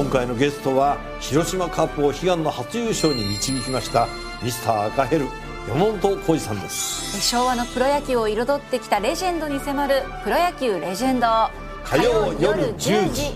[0.00, 4.08] 今回のゲストは広島カップを悲願の初優勝に導きました
[4.42, 5.26] ミスター赤ヘル
[5.68, 11.26] 山本浩二さんです昭和のプロ野球を彩ってきたレジェンドに迫る「プロ野球レジェンド」
[11.84, 13.26] 火曜夜10時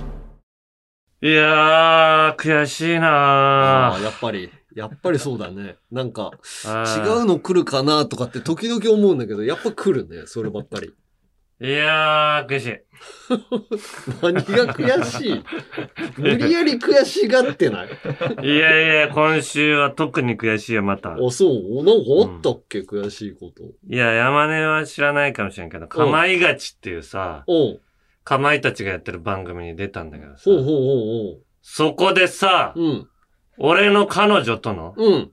[1.20, 4.50] いやー、悔しいなやっぱり。
[4.74, 5.76] やっぱりそうだね。
[5.90, 10.26] なんか、ー違うの来るかなとかって時々思うんだけど、やっぱ来るね。
[10.26, 10.92] そればっかり。
[11.60, 12.78] いやー、悔しい。
[14.22, 15.44] 何が悔しい？
[16.16, 17.88] 無理やり悔しがってない？
[18.42, 21.12] いやいや、今週は特に悔しいよ、また。
[21.14, 21.84] あ、そう？
[21.84, 23.62] なんかあったっけ、悔しいこと。
[23.88, 27.44] いや、山根は知らないかもしれんけど、かまいがちっていうさ、
[28.24, 33.08] かまいたちがやってる番組に出たんだけどさほうほう、ほそこでさう、ん。
[33.58, 35.30] 俺の彼女とのうん。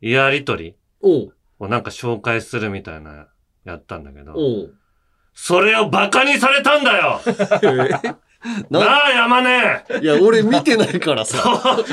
[0.00, 0.76] やりとり。
[1.02, 3.28] をなんか紹介するみたいな、
[3.64, 4.34] やったんだけど。
[5.40, 8.12] それをバカにされたんだよえ
[8.70, 11.42] な、なあ、山根いや、俺見てないからさ。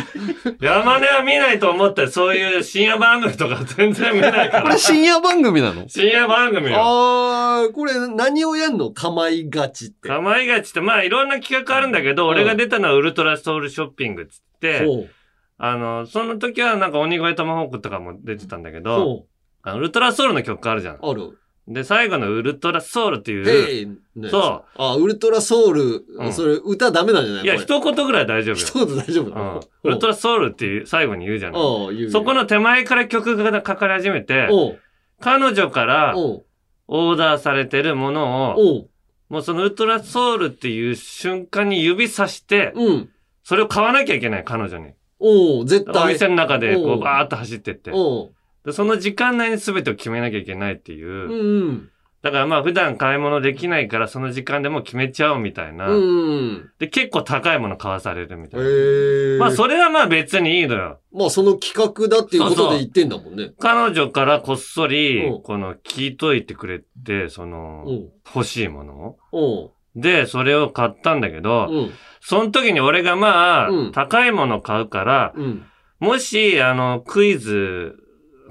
[0.62, 4.78] 山根は見ないと思って、そういう深夜番組とか全然見ないからこれ。
[4.78, 5.88] 深夜番組なの？
[5.88, 6.78] 深夜番組よ。
[6.80, 8.92] あー、これ何をやんの？
[8.92, 10.08] かまいがちって。
[10.08, 15.10] かまいがちって、まあいろんな企画あるんだけど、俺が出たのはウルトラソウルショッピングっつって、ほう。
[15.58, 19.26] あの、その時はなんか鬼越トマホークとかも出てたんだけど、ほ
[19.64, 20.96] あのウルトラソウルの曲あるじゃん。
[20.96, 21.00] う。
[21.02, 21.40] ある。
[21.68, 23.98] で、最後のウルトラソウルっていう。
[24.16, 24.82] ねそう。
[24.82, 27.44] あ、ウルトラソウル、うんそれ歌ダメなんじゃない？
[27.44, 28.62] いや、これ一言ぐらい大丈夫よ。
[28.66, 29.64] 一言大丈夫なうんの。
[29.84, 31.62] ウルトララソウルっていう最後に言うじゃない？
[31.62, 32.12] ああ、言う。
[32.12, 34.80] そこの手前から曲がかかり始めて、おう、
[35.20, 36.46] 彼女からおう、
[36.88, 38.90] オーダーされてるものを、おう、
[39.30, 43.10] もうそのウルトラソウルっていう瞬間に指さして、うん。
[43.44, 44.94] それを買わなきゃいけない、彼女に。
[45.20, 46.14] おう、絶お対。
[46.14, 47.90] 店の中でこおううバーッと走ってって。
[47.92, 48.35] おう、
[48.66, 51.08] でその時間内に全てを決めなきゃいけないっていう。
[51.08, 51.90] うん、うん。
[52.26, 55.90] だからまあ普段買い物できないからその時間でもう決めちゃおうみたいな。
[55.90, 56.72] うん。
[56.80, 58.66] で、結構高いもの買わされるみたいな。
[58.66, 59.38] へえ。
[59.38, 61.00] まあそれはまあ別にいいのよ。
[61.14, 63.52] まあその企画だっていうことで言ってんだもんね。
[63.60, 68.10] 彼女からこっそりうん、この聞いといてくれて、そのう、ん。
[68.36, 69.74] 欲しいものを。
[69.96, 71.92] で、それを買ったんだけど、うん。
[72.22, 75.64] その時に俺がまあ、うん高いもの買うから、うん。
[76.00, 77.98] もし、あの、クイズ、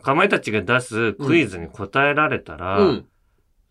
[0.05, 3.07] かまいたちが出すクイズに答えられたら、うん。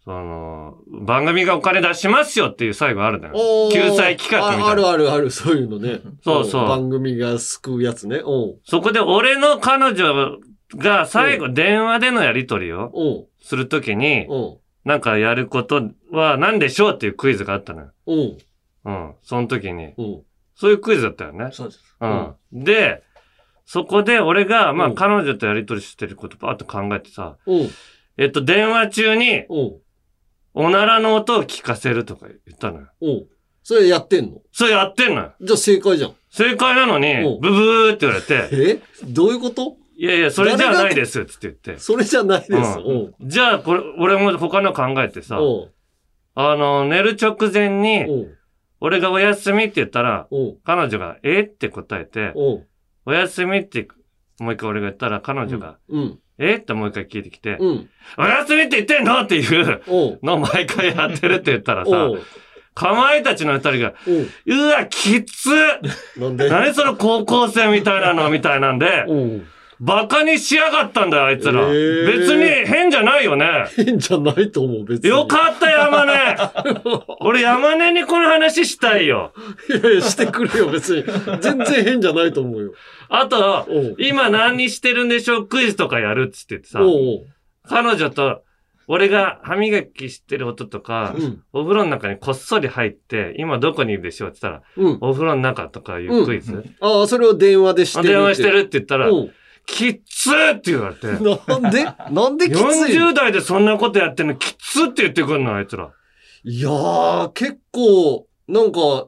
[0.03, 3.69] その、番組がお金出しますよっていう最後あるのよ。
[3.71, 6.01] 救済企画みたいなああるあるある、そういうのね。
[6.23, 8.21] そうそうお番組が救うやつね。
[8.66, 10.39] そこで俺の彼女
[10.75, 14.27] が最後電話でのやり取りをするときに、
[14.83, 17.91] なんかやることは何でしょうっていうクイズがあったのよ。
[18.05, 18.38] おう、
[18.85, 19.13] うん。
[19.23, 19.94] その時に。
[20.55, 21.50] そういうクイズだったよね。
[21.53, 21.95] そうです。
[22.01, 22.35] うん。
[22.51, 23.03] で、
[23.66, 27.38] そこで俺が、まあうん彼女とやり取りしてることばーっと考えてさ、
[28.18, 29.46] えっと、電話中に
[30.53, 32.88] おならの音を聞かせるとか言ったのよ。
[33.01, 33.28] おう。
[33.63, 34.41] それやってんの？
[34.51, 35.34] それやってんのよ。
[35.41, 36.13] じゃあ正解じゃん。
[36.29, 38.81] 正解なのにう、んブブーって言われて、え？
[39.06, 39.78] どういうこと？
[39.95, 41.78] いやいや、それじゃないですって言って。
[41.78, 42.80] それじゃないです。
[42.80, 45.40] おうんう、じゃあ、これ、俺も他の考えてさ、
[46.35, 48.28] あの、寝る直前に、
[48.81, 50.28] 俺がお休みって言ったら、
[50.63, 52.34] 彼女が、えって答えて、
[53.05, 53.87] おう、お休みって、
[54.39, 62.21] もう一回俺が言ったら、彼女が、うん、えってもう一回聞いてきて、うん、お休みって言ってんのっていうおう、のを毎回やってるって言ったらさお、う、
[62.73, 66.19] かまいたちの二人が、おう、うわ、きつっ。
[66.19, 66.49] なんで？
[66.49, 69.45] 何その高校生みたいなのみたいなんで、おう、
[69.83, 71.61] バカにしやがったんだよ、あいつら。
[71.61, 73.66] へー別に変じゃないよね。
[73.75, 75.09] 変じゃないと思う、別に。
[75.09, 76.13] よかった、山根
[77.19, 79.33] 俺山根にこの話したいよ。
[79.69, 81.03] いやいや、してくれよ、別に。
[81.41, 82.73] 全然変じゃないと思うよ。
[83.09, 83.67] あと、
[83.97, 85.47] 今何してるんでしょう？
[85.47, 86.79] クイズとかやるっつってさ、
[87.67, 88.41] 彼女と、
[88.88, 94.97] 俺が歯磨きしてる音とか、うん、お風呂の中にこっそり入って、今どこにいるでしょうって言ったら、うん。
[95.01, 98.09] お風呂の中とかいうクイズ、ああ、それを電話でしてるって。
[98.13, 99.09] 電話してるって言ったら、
[99.66, 101.84] きっつーって言われて、なんで？
[102.12, 105.91] なんできついの？40代でそんなことやってんのきっつって言ってくんの、あいつら。
[106.44, 109.07] いやー、結構、なんか、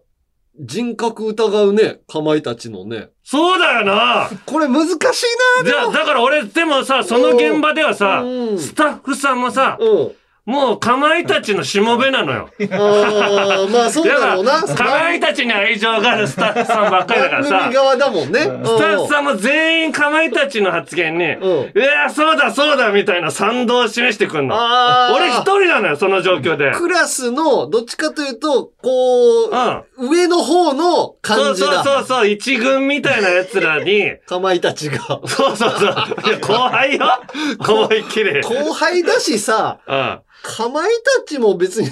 [0.57, 3.09] 人格疑うね、かまいたちのね。
[3.23, 4.95] そうだよなこれ難しい
[5.65, 8.57] じゃあ、だから俺、でもさ、その現場ではなさ、うん。
[8.59, 10.11] スタッフさんもさ、うん。
[10.45, 12.49] もう、かまいたちのしもべなのよ。
[12.71, 14.61] ああ、まあそうだろうな。
[14.61, 18.41] かまいたちに愛情があるスタッフさんばっかりだからさ番組、側だもんね。
[18.41, 21.23] スタッフさんも全員かまいたちの発言に。
[21.23, 21.27] い
[21.79, 24.55] や、そうだそうだみたいな賛同を示してくんの。
[24.55, 25.15] ああ。
[25.15, 26.71] 俺一人なのよ、その状況で。
[26.75, 29.83] クラスの、どっちかというと、こう、うん。
[29.97, 31.83] 上の方のそうそう感じだ。
[31.83, 34.99] そうそう、一軍みたいな奴らに、 かまいたちが。
[34.99, 35.69] そうそうそう。
[35.69, 37.05] いや後輩よ
[37.59, 38.41] 思いっきり。
[38.41, 40.19] 後輩だしさ、うん。
[40.43, 41.89] かまいたちも別に、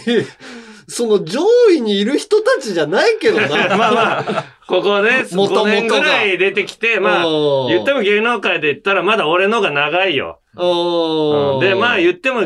[0.88, 1.42] その上
[1.72, 3.48] 位にいる人たちじゃないけどな。
[3.78, 10.40] まあまあ、ここね、5元々が年ぐらい出てきて、まあ、うん言っても芸能界で言ったらまだ俺のが長いよ。
[10.56, 12.44] うんで、まあ言っても、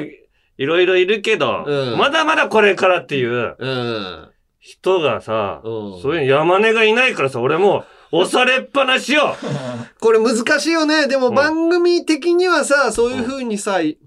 [0.60, 4.30] いろいろいるけど、うんまだまだこれからっていううん。
[4.68, 9.34] 人がさ、うんそういう山根がいないからさ、俺もう押されっぱなしよ。
[10.02, 11.08] これ難しいよね。
[11.08, 13.98] でもうん番組的にはさ、そういう風にさ、い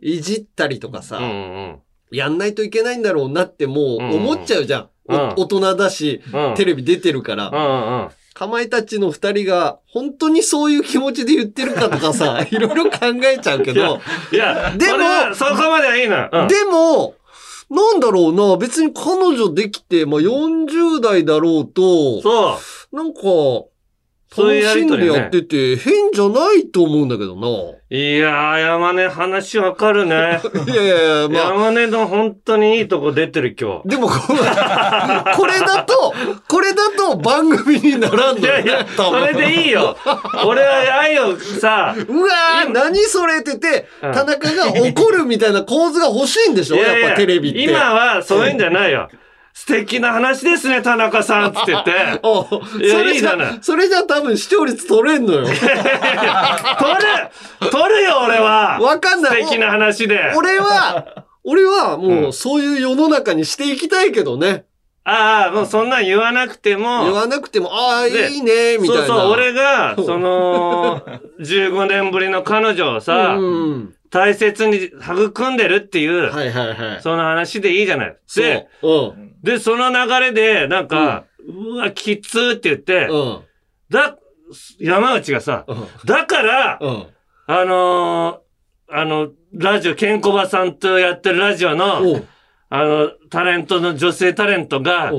[0.00, 1.28] いじったりとかさ、うんう
[1.72, 1.78] ん
[2.12, 4.82] やんないといけないんだろうなってもう思っちゃうじゃん。
[4.82, 4.90] うん
[5.36, 6.54] お大人だし、うん。
[6.54, 7.48] テレビ出てるから。
[7.48, 8.08] うんうんうん。
[8.32, 14.00] かまいたちの二人が本当にそういう気持ちで言ってるかとかさ、 いろいろ考えちゃうけど、
[14.32, 16.28] いや、でも俺はそこまではいいの。
[16.32, 17.14] うんでも、
[17.70, 22.58] なんだろうな、別に彼女できて、まあ、40代だろうと、そ
[22.92, 22.96] う。
[22.96, 23.20] なんか、
[24.32, 27.48] そういうや楽しんでりとりねやってて、変じゃないと思うんだけどな。
[27.92, 30.40] いやー、山根話わかるね。
[30.68, 33.88] いやいやいや、まあ、山根の本当にいいとこ出てる今日。
[33.88, 34.38] でもこれ、
[35.36, 36.14] これだと、
[36.46, 39.96] これだと番組にならんのよねいやいや、それでいいよ。
[40.46, 46.76] 俺は愛をさ、うわー、何それってて、うん田中が怒るみたいな構図が欲しいんでしょ？
[46.76, 47.62] やっぱテレビって。
[47.62, 49.08] 今はそういうんじゃないよ。
[49.60, 51.92] 素敵な話ですね、田中さん、つって言って。
[52.24, 55.44] それじいいじゃないゃ、それじゃ多分視聴率取れんのよ。
[55.44, 55.60] 取る
[57.70, 59.42] 取るよ、俺はわかんない。
[59.44, 60.32] 素敵な話で。
[60.34, 64.64] お俺は、俺はもううんそういう世の中にしていきたいけどね。
[65.04, 69.06] ああ、もうそんなん言わなくて言も、わなくても、ああ、でいいね、みたいな。
[69.06, 71.02] そうそう、俺が、その、
[71.38, 73.94] 15年ぶりの彼女をさ、うん。
[74.10, 77.02] 大切に育んでるっていう、はいはいはい。
[77.02, 78.16] その話でいいじゃない。
[78.36, 78.68] で。
[79.42, 83.40] で、その流れで、なんか、うわ、きつーって言って、うん。
[83.88, 84.16] だ、
[84.78, 85.88] 山内がさ、うん。
[86.04, 87.06] だから、うん。
[87.46, 88.50] あのー
[88.92, 92.22] あの、ラジオ、ケンコバさんとやってるラジオの、
[92.68, 95.12] あの、タレントの女性タレントが、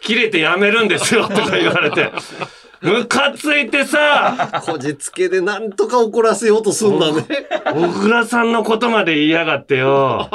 [0.00, 2.10] 切れてやめるんですよ、とか言われて。
[2.82, 7.26] ムカついてさ、こじつけでなんとか怒らせようとすんだね。
[7.66, 10.28] 小倉さんのことまで言いやがってよ。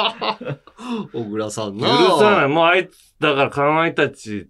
[1.13, 2.17] 小倉さん許な。
[2.17, 2.47] さない。
[2.47, 4.47] もうあいつ、だからかまいたち、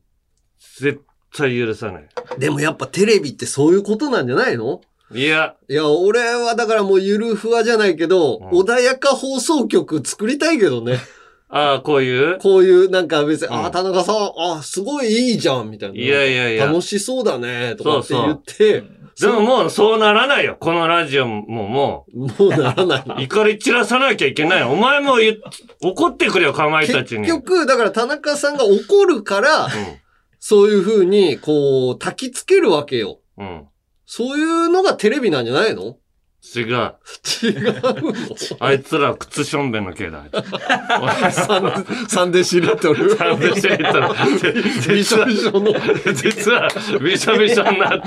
[0.80, 1.02] 絶
[1.36, 2.10] 対許さない。
[2.38, 4.82] でもやっぱテレビってそういうことなんじゃないの？
[5.14, 11.00] いや、いや、俺はだからもうゆるふわじゃないけど、うん穏やか放送局作りたいけどね。
[11.50, 12.38] ああ、こういう？
[12.40, 15.96] こういうなんか別に、うんあ、田中さん、あ、すごいいいじゃん、みたいな。
[15.96, 18.84] いやいやいや楽しそうだね、とかってそうそう言って、
[19.20, 20.58] でももうそうならないよ。
[20.60, 22.06] このラジオももも
[22.40, 23.04] うならない。
[23.20, 24.64] う、怒り散らさなきゃいけない。
[24.64, 25.38] お前も言っ
[25.82, 27.22] 怒ってくれよ、かまいたちに。
[27.22, 29.70] 結局、だから田中さんが怒るから、
[30.40, 33.20] そういう風に、こう、焚きつけるわけよ。
[33.38, 33.48] うん。
[33.48, 33.68] うん。
[34.06, 35.98] そういうのがテレビなんじゃないの？
[36.56, 36.66] 違う。
[36.66, 38.14] 違うの
[38.60, 40.24] あいつら靴しょんべんの系だ。
[41.32, 43.16] サンサンデシリットル。
[43.16, 45.74] サンデシリットルびしょびしょの。
[46.14, 46.70] 実は、
[47.02, 48.02] びしょびしょになな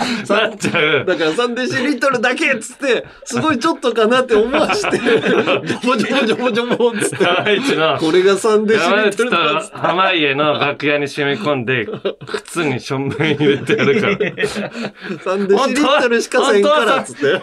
[0.49, 1.05] っちゃう。
[1.05, 11.87] だから3デシリットルだけっつって、すごいちょっとかなって思わして、ジョボジョボジョボジョボっつって、山市の、これが3デシリ山ット内ルだっつっ濱家の楽屋に染み込んで、
[12.27, 14.17] 靴にしょんべん入れてやるから。
[14.17, 17.43] 3デシリットルしかせんからっつって。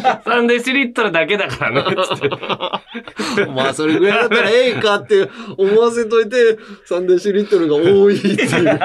[0.00, 3.46] 3デシリットルだけだからね、つって。
[3.46, 6.36] まあそれぐらいだったらええかって思わせといて、
[6.88, 8.80] 3デシリットルが多いっていう。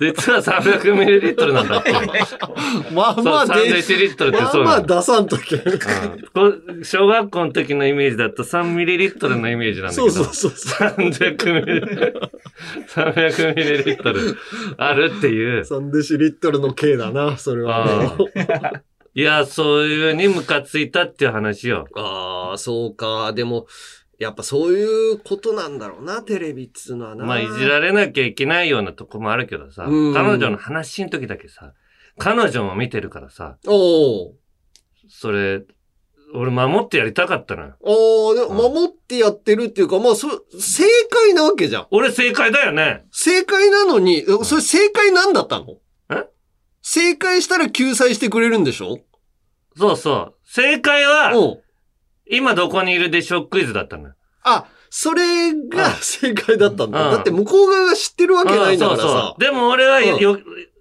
[0.00, 1.92] 実は300ミリリットルなんだって。
[2.92, 4.86] まあそう、まあ3デシリットルってまあそうなの。
[4.86, 5.56] まあ出さんとけ。
[5.56, 5.78] うん
[6.32, 10.10] こ小学校の時のイメージだと3ミリリットルのイメージなんだけど。
[10.10, 10.88] そうそうそう。
[10.88, 11.80] 300ミリ、
[12.88, 14.36] 300ミリリットル
[14.76, 15.62] あるっていう。
[15.62, 18.16] 3デシリットルの計だな、それは。
[19.18, 21.86] いや、そういうにムカついたっていう話よ。
[21.96, 23.32] ああ、そうか。
[23.32, 23.66] でも、
[24.18, 27.24] やっぱそういうことなんだろうな、テレビっつうのはな。
[27.24, 31.72] まあ、いじられなきゃいけないようなとこもあるけどさ、うん彼女の話の時だけさ、
[32.16, 34.32] 彼女も見てるからさ、おー
[35.08, 35.62] それ、
[36.32, 37.74] 俺守ってやりたかったのよ。
[37.80, 40.28] おーでも守ってやってるっていうか、まあ、そ、
[40.60, 41.86] 正解なわけじゃん。
[41.90, 43.04] 俺正解だよね。
[43.10, 45.78] 正解なのに、えそれ正解なんだったの？
[46.10, 46.28] え？
[46.82, 49.00] 正解したら救済してくれるんでしょ？
[49.78, 50.34] そうそう。
[50.44, 51.58] 正解は、うん。
[52.30, 54.14] 今どこにいるでしょクイズだったのよ。
[54.42, 57.06] あ、それが正解だったんだ。
[57.06, 59.36] うんだって向こう側が知ってるわけないんだからうそ。
[59.38, 59.40] う。
[59.40, 60.38] でも俺はうんよ、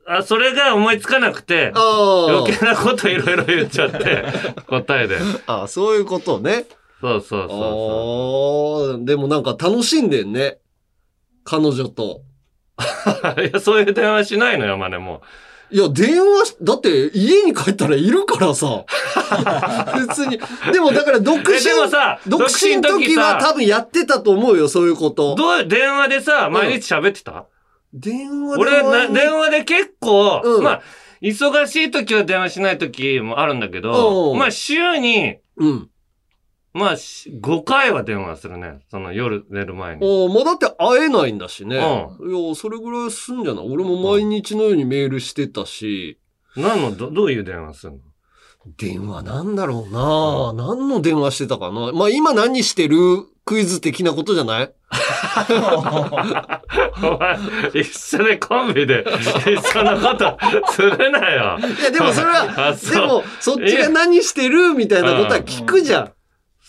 [0.07, 1.71] あ、それが思いつかなくて。
[1.75, 4.23] 余計なこといろいろ言っちゃって、
[4.67, 5.17] 答えで。
[5.45, 6.65] ああ、そういうことね。
[6.99, 10.57] そうそうそうそああ、でもなんか楽しんでんね。
[11.43, 12.21] 彼女と。
[13.37, 15.21] いや、そういう電話しないのよ、マネも
[15.69, 18.85] いや、電話し、だって家に帰ったらいるからさ。
[20.07, 20.39] 別に。
[20.71, 25.35] でもだから独身、えでもさ独身の時は多分やってたと思うよ、そういうこと。
[25.35, 27.45] どう、電話でさ、毎日喋ってた、
[27.93, 30.81] 電話で俺電話で結構、うんまあ、
[31.21, 35.89] 忙しい時は電話しない時もあるんだけうど、んまあ、週に、うん。
[36.77, 38.79] まあ、し5回は電話するね。
[38.89, 40.01] その夜寝る前に。
[40.03, 41.77] おまあだって会えないんだしね。
[42.19, 46.19] ういや、それぐらいすんじゃない俺も毎日のようにメールしてたし。
[46.55, 47.99] 何の、ど、どういう電話するの？
[48.77, 52.97] 電話なんだろうな何の電話してたかなまあ今何してる？
[53.45, 54.73] クイズ的なことじゃない？
[57.01, 57.39] お前、
[57.81, 59.05] 一緒でコンビで
[59.45, 60.37] 一緒のこと
[60.73, 61.57] するなよ。
[61.59, 64.73] いやでもそれは、 あそうでもそっちが何してる？
[64.73, 66.11] みたいなことは聞くじゃん。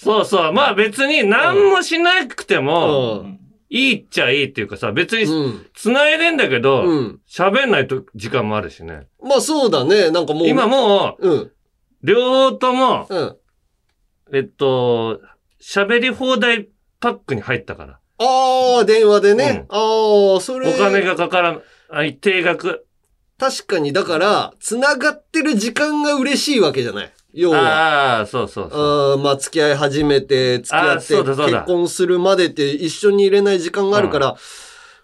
[0.00, 0.52] そうそう。
[0.52, 3.40] まあ別に何もしなくても、うん。
[3.70, 5.66] いいっちゃいいっていうかさ、別にうん。
[5.74, 7.20] 繋いでんだけど、うん。
[7.28, 9.08] 喋んないと時間もあるしね。
[9.20, 10.10] まあそうだね。
[10.10, 10.48] なんかもう。
[10.48, 11.52] 今もう、うん。
[12.04, 13.36] 両方とも、うん。
[14.32, 15.20] えっと、
[15.60, 16.68] 喋り放題
[17.00, 17.98] パックに入ったから。
[18.18, 19.66] ああ、電話でね。
[19.68, 20.72] ああ、それ。
[20.72, 22.86] お金がかからない、定額。
[23.38, 27.12] 確かに、だから、繋がってる時間が嬉しいわけじゃない。
[27.34, 27.58] 要は。
[27.58, 28.80] ああ、そうそうそう。
[28.80, 34.36] あーまあ、付き合い始めて、付き合って、結婚するまでって一緒に入れない時間があるから、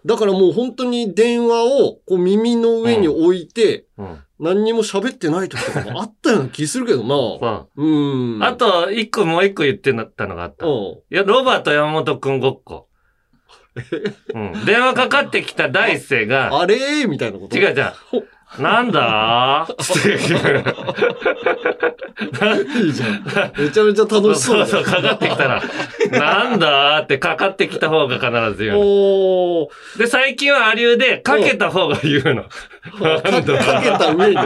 [0.07, 4.19] だからもう本当に電話をこう耳の上に置いて、うん。
[4.40, 7.09] 何にも喋ってない時とかもあったような気するけどな。
[7.14, 8.43] そううん。
[8.43, 10.66] あと、一個もう一個言ってなったのがあった。
[10.66, 11.16] いうん。
[11.16, 12.88] や、ロバート山本くんごっこ。
[14.35, 14.64] うん。
[14.66, 17.04] 電話かかってきた第一声が、あれ？
[17.04, 17.57] ーみたいなこと？
[17.57, 17.93] 違う違う。
[18.58, 19.66] なんだ？
[19.70, 20.12] って。
[20.12, 20.14] い
[22.88, 23.25] いじゃん。
[23.58, 24.66] めちゃめちゃ楽しそう。
[24.66, 25.61] そうそう、かかってきたら、
[26.12, 28.80] なんだーってかかってきた方が必ず言うの。
[28.80, 29.99] おー。
[29.99, 32.44] で、最近はアリューで、かけた方が言うの。
[32.44, 32.50] か
[33.23, 34.32] かけた上に？
[34.32, 34.44] いやい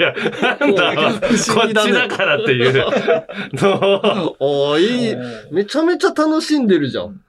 [0.00, 0.14] や、
[0.58, 2.88] なんだ、不こっちだからっていうの
[4.40, 4.40] を。
[4.72, 5.16] ああ、いい。
[5.52, 7.20] めちゃめちゃ楽しんでるじゃん。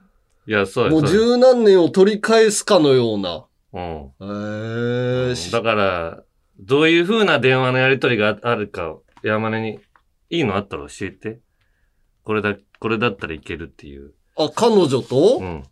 [0.48, 3.44] いや、そうもう十何年を取り返すかのような。
[3.76, 4.28] うん。
[4.28, 6.22] へえー、だから、
[6.58, 9.80] どういう風な電話のやりとりがあるか、山根に、
[10.30, 11.40] いいのあったら教えて。
[12.24, 14.14] これだ、これだったらいけるっていう。
[14.36, 15.62] あ、彼女と、うん。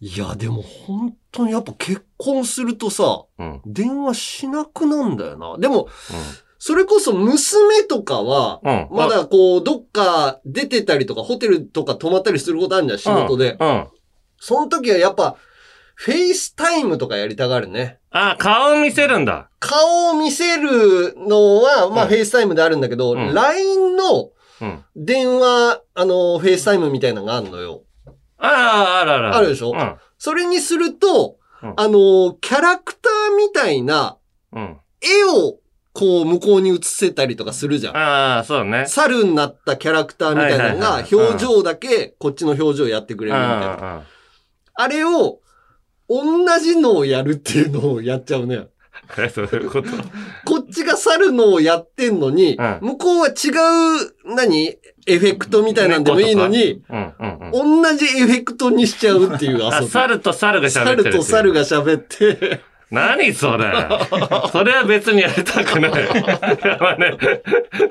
[0.00, 3.52] いや、でも本当にやっぱ結婚するとさ、うん。
[3.52, 3.62] うん。
[3.66, 5.58] 電話しなくなんだよな。
[5.58, 5.88] でも、
[6.58, 8.88] それこそ娘とかは、うん。
[8.90, 13.56] まだこう、どっか出てたりとか、ホテルとか泊まったりすることあるじゃん、仕事で。
[13.60, 13.68] うん。
[13.68, 13.86] うん。
[14.40, 15.36] その時はやっぱ、
[16.00, 17.98] フェイスタイムとかやりたがるね。
[18.12, 19.50] あ、顔見せるんだ。
[19.58, 24.84] 顔を見せるのは、まあ、うんフェイスタイムであるんだけど、うん LINE のうん。
[24.94, 27.82] 電話、あの、フェイスタイムみたいなのがあるのよ。
[28.38, 29.72] ああ、あるあるあるでしょ？
[29.72, 29.96] うん。
[30.18, 34.18] それにすると、うんあの、キャラクターみたいな
[34.52, 34.76] うん。
[35.02, 35.58] 絵を、
[35.94, 37.96] こう、向こうに映せたりとかするじゃん。
[37.96, 38.84] ああ、そうね。
[38.86, 43.76] 猿になったキャラクターみたいなのが、はいはいはいはい表情だけ、こっちの表情やってくれるみたいな。
[43.80, 44.02] ああ、
[44.74, 45.40] あれを、
[46.08, 48.68] 同じのをやるっていうのをやっちゃうね。
[49.34, 49.88] そういうこと。
[50.44, 53.48] こっちが猿のをやってんのに、うん向こうは違
[54.28, 57.82] う、何エフェクトみたいなんでもいいのに、うんうんうん。
[57.82, 59.88] 同じエフェクトにしちゃうっていう遊あ、び。
[59.88, 61.14] 猿と猿が喋ってる猿っていう。
[61.14, 63.66] と猿が喋って、何それ
[64.50, 65.92] それは別にやりたくない。
[66.80, 67.16] まあね、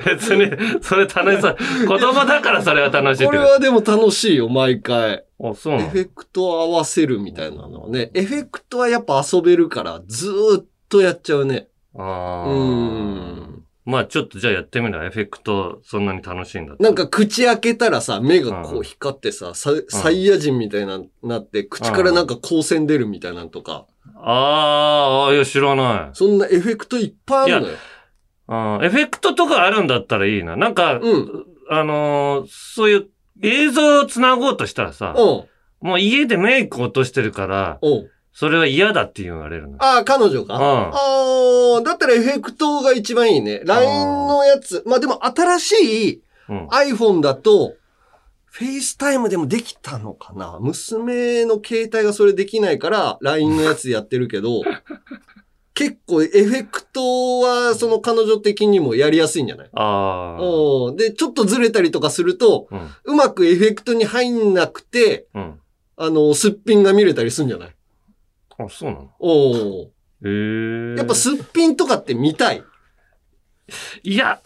[0.05, 0.49] 別に、
[0.81, 1.55] それ楽しそう。
[1.87, 5.23] 子供だからそれは楽しいこれはでも楽しいよ、毎回。
[5.43, 8.09] あ、そうエフェクトを合わせるみたいなのはね。
[8.15, 11.67] エフェクトはやっぱ遊べるから、ずーっとやっちゃうね。
[11.95, 12.53] あうあ。
[12.53, 13.63] ん。
[13.85, 23.85] まあちょっとじゃあやってみるエフェクト、そんなに楽しいんだなんか口開けたらさ、目がこううん光ってさ、ササイヤ人みたいな、なって、口からなんか光線出るみたいなのとか、
[24.15, 26.15] ああ、いや、知らない。
[26.15, 27.77] そんなエフェクトいっぱいあるのよ。
[28.47, 30.55] あーエフェクトとかあるんだったらいいな。
[30.55, 33.07] なんか、うんあのーそういう
[33.43, 35.21] 映像をつなごうとしたらさ、う
[35.85, 35.87] ん。
[35.87, 38.09] もう家でメイク落としてるから、うん。
[38.33, 39.77] それは嫌だって言われるの。
[39.79, 40.55] ああ、彼女か。
[40.55, 43.61] うんああ、だったらエフェクトが一番いいね。
[43.65, 44.83] LINE のやつ。
[44.85, 45.71] まあでも新し
[46.11, 46.67] いうん。
[46.67, 47.73] iPhone だと、
[48.57, 50.57] フェイスタイムでもできたのかな？
[50.59, 54.63] 娘の携帯がそれできないから、LINE のやつやってるけど、
[55.75, 59.69] 結構エフェクトはその彼女的にもやりやすいんじゃない？
[59.73, 60.43] ああ。
[60.43, 62.89] うんで、ちょっとずれたりとかすると、うん。
[63.03, 65.59] うまくエフェクトに入んなくて、うん。
[65.95, 67.75] あの、すっぴんが見れたりするんじゃない？
[68.57, 69.11] あ、そうなの？
[69.19, 69.83] おー
[70.25, 70.97] へえ。
[70.97, 72.63] やっぱすっぴんとかって見たい？
[74.01, 74.41] いや、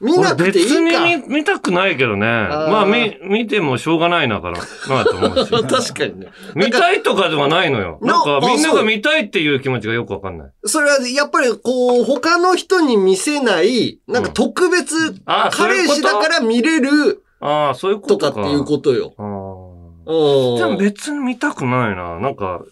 [0.00, 1.06] 見なくていい俺別か。
[1.06, 2.26] に見見たくないけどね。
[2.26, 5.50] まあ見、見てもしょうがないなから、なと思うし。
[5.92, 6.28] 確かにね。
[6.54, 7.98] 見たいとかではないのよ。
[8.00, 10.48] ななんかあみんなが見たいっていう気持ちがよくわかんない。
[10.64, 15.18] それはやっぱりこう、他の人に見せない、なんか特別、ういうこ
[15.50, 15.56] と？
[15.56, 18.28] 彼氏だから見れるああ、そういうことか。
[18.28, 19.12] とかっていうことよ。
[19.18, 19.24] ああ。
[19.26, 22.18] うんでも別に見たくないな。
[22.18, 22.62] なんか、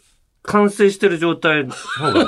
[0.49, 2.27] 完成してる状態の方が、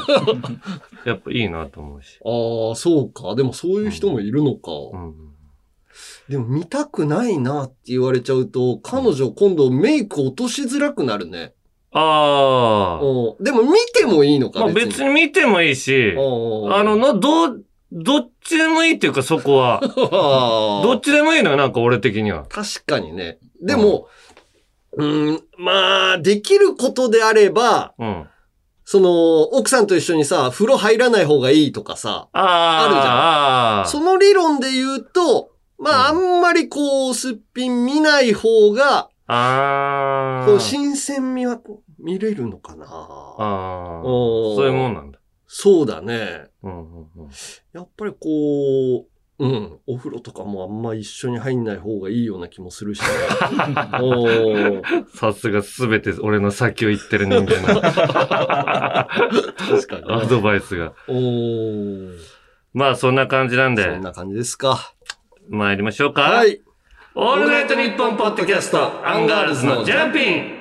[1.07, 2.19] やっぱいいなと思うし。
[2.23, 3.35] ああ、そうか。
[3.35, 4.71] でもそういう人もいるのか。
[4.93, 5.15] うん。
[6.29, 11.55] でも見たくないなって言われちゃうと、彼女今度メイク落としづらくなるね。
[11.93, 13.03] ああ。
[13.03, 13.45] うん。
[13.45, 19.81] でも見てもいいのかまあ別に見てもいいし、うんあの、の、どう、どっちでもいいっていうかそこは。
[19.97, 22.45] どどっちでもいいのよ、なんか俺的には。
[22.49, 23.39] 確かにね。
[23.63, 24.07] でも、
[24.97, 28.27] うん、まあ、できることであれば、うん。
[28.85, 33.89] その、奥さんと一緒にさ、風呂入らない方がいいとかさ、あるじゃん。
[33.89, 40.47] その理論で言うと、まあ、あうんんまりこう、すっぴん見ない方が、ああ。
[40.47, 41.61] こう、新鮮味は
[42.01, 42.87] 見れるのかな。
[42.87, 44.03] ああ。
[44.03, 45.21] そういうもんなんだ。
[45.47, 46.49] そうだね。
[46.63, 47.31] うんうんうん。
[47.73, 49.10] やっぱりこう、
[49.41, 53.01] うん、お風呂とかもあんま一緒に入んない方がいいような気もするし
[55.15, 57.97] さすがすべて俺の先を言ってる人間の確
[59.87, 60.15] かにね。
[60.15, 60.93] アドバイスが。
[61.09, 62.19] おー
[62.75, 64.93] まあそんな感じなんでそん、な感じですか。
[65.49, 66.23] 参りましょうか。
[66.23, 66.47] は。
[66.47, 66.61] い。
[67.15, 70.60] オールナイトニッポンポッドキャスト、アンガールズのジャンピン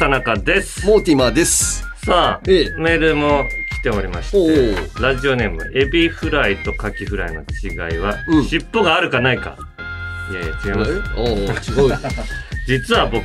[0.00, 0.86] 田中です。
[0.86, 1.84] モーティマーです。
[2.06, 3.44] さあ、ええメールも
[3.80, 9.58] 来ておりましおて、ーラジオネーム、エビフライとカキフライの違いは、うん尻尾があるかないか。
[10.30, 11.70] いやいや、違います。
[11.70, 11.98] 違う。
[12.66, 13.22] 実は僕、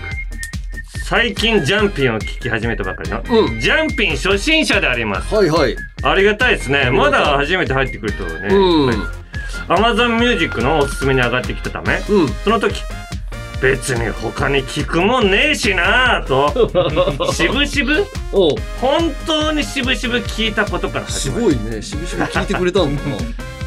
[1.06, 5.34] 最近ジャンピンを聞き始めたばかりの、うんジャンピン初心者であります。
[5.34, 5.78] はいはい。
[6.04, 6.92] ありがたいですね。
[6.92, 8.90] まだ初めて入ってくるとね、うん。
[9.70, 12.28] Amazon Music のおすすめに上がってきたため、うん。
[12.44, 12.82] その時、
[13.66, 21.82] 別に他に聞くもんねえしなぁと、しぶしぶ、おう本当にしぶしぶ聞いたことから始すまり、ごいね。
[21.82, 23.18] しぶしぶ聞いてくれたんだな。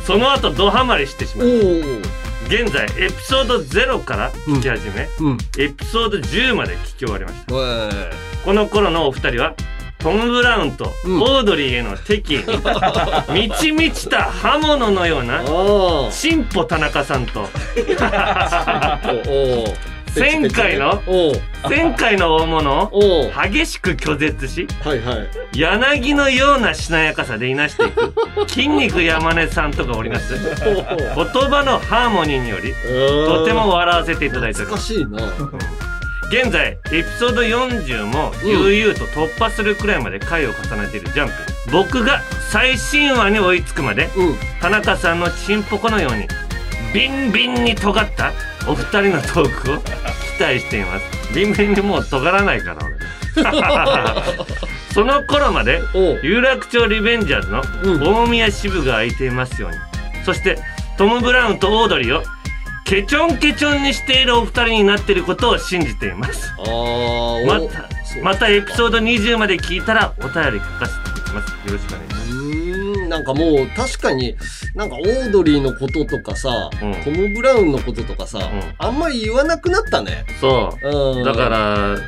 [0.06, 2.00] その後ドハマりしてしまおい、ー
[2.46, 5.38] 現在エピソード0から聞き始め、うん。
[5.58, 7.54] エピソード10まで聞き終わりました。
[7.98, 8.12] え
[8.44, 9.54] この頃のお二人は、
[9.98, 11.22] トム・ブラウンとうん。
[11.22, 12.34] オードリーへの敵。
[12.34, 12.44] 意に、
[13.48, 15.42] 満ち満ちた刃物のような、あ
[16.08, 16.12] あ。
[16.12, 17.48] チンポ田中さんと。
[20.16, 21.02] 前回の、
[21.68, 22.90] 前回の大物？
[22.92, 25.28] を激しく拒絶し、はいはい。
[25.58, 28.14] 柳のようなしなやかさでいなしていく、
[28.48, 30.34] 筋肉山根さんとかおります。
[30.34, 30.44] 言
[31.24, 32.72] 葉のハーモニーにより、
[33.26, 34.94] とても笑わせていただいております。
[36.30, 41.32] 現在、エピソード40も悠々と突破するくらいまで回を重ねているジャンプ。
[41.72, 44.36] 僕が最新話に追いつくまで、うん。
[44.60, 46.28] 田中さんのチンポコのように、
[46.92, 48.32] ビンビンに尖った
[48.68, 51.34] お二人のトークを期待しています。
[51.34, 52.98] ビンビンにもう尖らないから、俺。
[54.92, 59.76] その頃まで、おう有楽町リベンジャーズのうん大宮支部が空いていますように。
[60.24, 60.58] そして、
[60.98, 62.22] トム・ブラウンとオードリーを
[62.88, 66.50] ケチョンケチョンにしているお二人になっていることを信じています。
[66.58, 67.88] ああ、おまた、
[68.22, 71.50] またエピソード20まで聞いたらお便り書かせていきます。
[71.68, 72.32] よろしくお願いします。
[72.32, 74.36] うーん、なんかもう確かに、
[74.74, 78.42] なんかオードリーのこととかさ、うんトム・ブラウンのこととかさ、ん
[78.78, 80.24] あんまり言わなくなったね。
[80.40, 81.18] そう。
[81.18, 81.24] うん。
[81.24, 81.98] だから、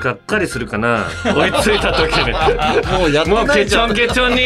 [0.00, 1.06] がっかりするかな。
[1.24, 2.32] 追いついた時に。
[2.98, 3.76] もうやってもうケチ。
[3.76, 4.42] ョンケチョンに、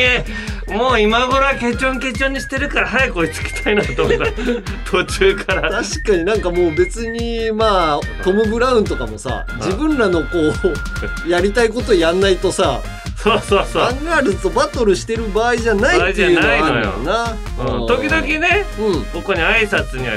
[0.78, 4.24] もう今頃はケチョンケチョンにしてるから早く追いつきたいなと思った。
[4.90, 5.70] 途中から。
[5.70, 12.80] 確かになんかもう別に、まあ、トム・ブラウンとかもさ、自分らのこう、やりたいことやんないとさ、
[13.22, 13.90] そうそうそうア。
[13.92, 17.36] ンガールズとバトルしてる場合じゃないっていうのはあるよな。
[17.58, 19.04] うん時々ね、うん。
[19.04, 20.14] ここに挨拶には、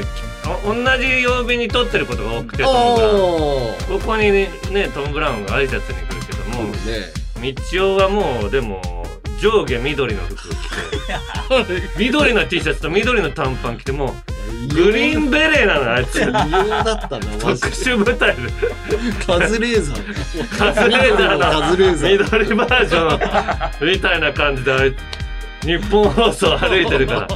[0.63, 3.17] お同じ曜日に撮ってることが多くて、トム・ブラウン。
[3.17, 6.63] あここにね、ねトム・ブラウンが挨拶に来るけどあ。
[6.63, 7.25] も、ね。
[7.53, 9.04] 道夫はもう、でも、
[9.41, 14.15] 上下緑の服を着て、 緑の T シャツと緑の短パン着て、も
[14.69, 16.17] う、グリーンベレーなの、あいつ。
[16.17, 17.67] 異様だったな、マ特。
[17.67, 18.41] 殊部隊で、
[19.25, 20.57] カズレーザー。
[20.57, 22.17] カズレーザーカズレーザー。
[22.17, 27.27] の緑バージョンみたいな感じで、あいつ日本放送歩いてるから。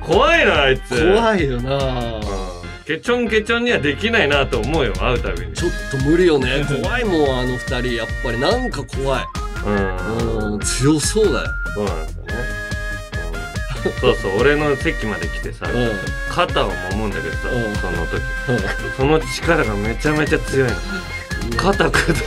[0.00, 1.14] 怖いな、あいつ。
[1.14, 2.53] 怖いよなうん
[2.86, 5.54] ケチョンケチョンにはできないなと思うよ、会うたびに。
[5.54, 6.66] ちょっと無理よね。
[6.82, 7.94] 怖いもん、あの二人。
[7.94, 9.24] やっぱりなんか怖い。
[9.64, 10.52] うん。
[10.52, 11.46] うん、強そうだよ。
[11.74, 12.64] そうなんですよね。
[14.00, 15.90] そうそう俺の席まで来てさうん
[16.30, 18.22] 肩を揉むんだけどさうんその時
[18.96, 20.76] その力がめちゃめちゃ強いの
[21.58, 22.20] 肩くだ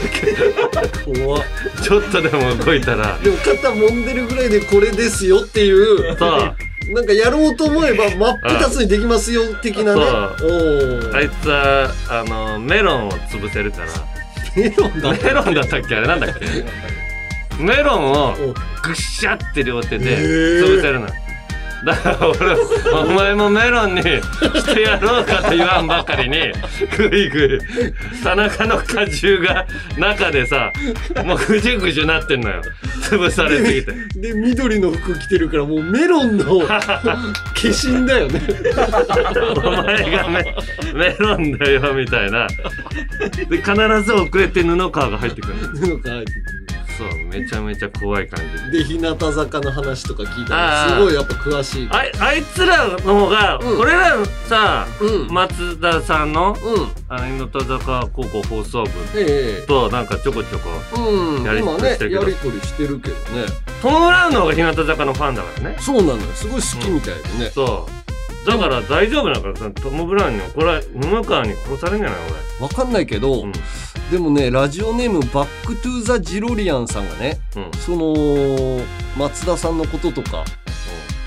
[1.04, 1.42] け怖っ
[1.82, 6.54] ちょっとでも動いたらでも肩揉んでるぐらいでこれですよっていうさ
[6.88, 10.02] なんかやろうと思えば真っ二つにできますよ的なね。
[10.02, 13.86] あいつはあのメロンを潰せるから。
[14.56, 15.96] メロンだメロンだったっけ？
[15.96, 17.62] あれなんだっけ？
[17.62, 21.08] メロンをおぐっしゃって両手で潰せるの
[21.84, 22.56] だから俺
[22.92, 26.52] お前もメロンにしてやろうかと言わんばかりに
[26.96, 27.60] ぐいぐい
[28.22, 30.72] 田中の果汁が中でさ
[31.24, 32.62] もうぐじゅぐじゅなってんのよ。
[33.02, 33.92] 潰されすぎて。
[34.20, 36.80] で緑の服着てるからもうメロンの化
[37.64, 38.40] 身だよね。
[39.64, 40.54] お前がメ
[40.94, 42.46] メロンだよみたいな。
[43.48, 45.54] で必ず遅れて布川が入ってくる。
[45.58, 46.57] のなんか入ってく
[46.98, 48.84] そうめちゃめちゃ怖い感じで。
[48.84, 53.80] 日向坂の話とか聞いたらすごいやっぱ詳しいあいあいつらの方が、うん。
[53.80, 54.16] 俺ら
[54.48, 55.28] さ、うん。
[55.28, 56.88] 松田さんのうん。
[57.08, 61.44] あの日向坂高校放送部ええとなんかちょこちょこうん。
[61.44, 62.22] やり今ねとりしてるけど。
[62.22, 63.46] やりとりしてるけどね。
[63.80, 65.76] トム・ブラウンの方が日向坂のファンだからね。
[65.80, 66.18] そうなのよ。
[66.34, 68.07] すごい好きみたいでね、そう
[68.48, 72.20] だから大丈夫だからさトム・ブラウンに怒られ布川に殺されるんじゃない
[72.60, 73.52] わかんないけど、俺うん。
[74.10, 77.70] でもねラジオネームバックトゥーザジロリアンさんがねうん。
[77.78, 78.84] その
[79.16, 80.44] 松田さんのこととか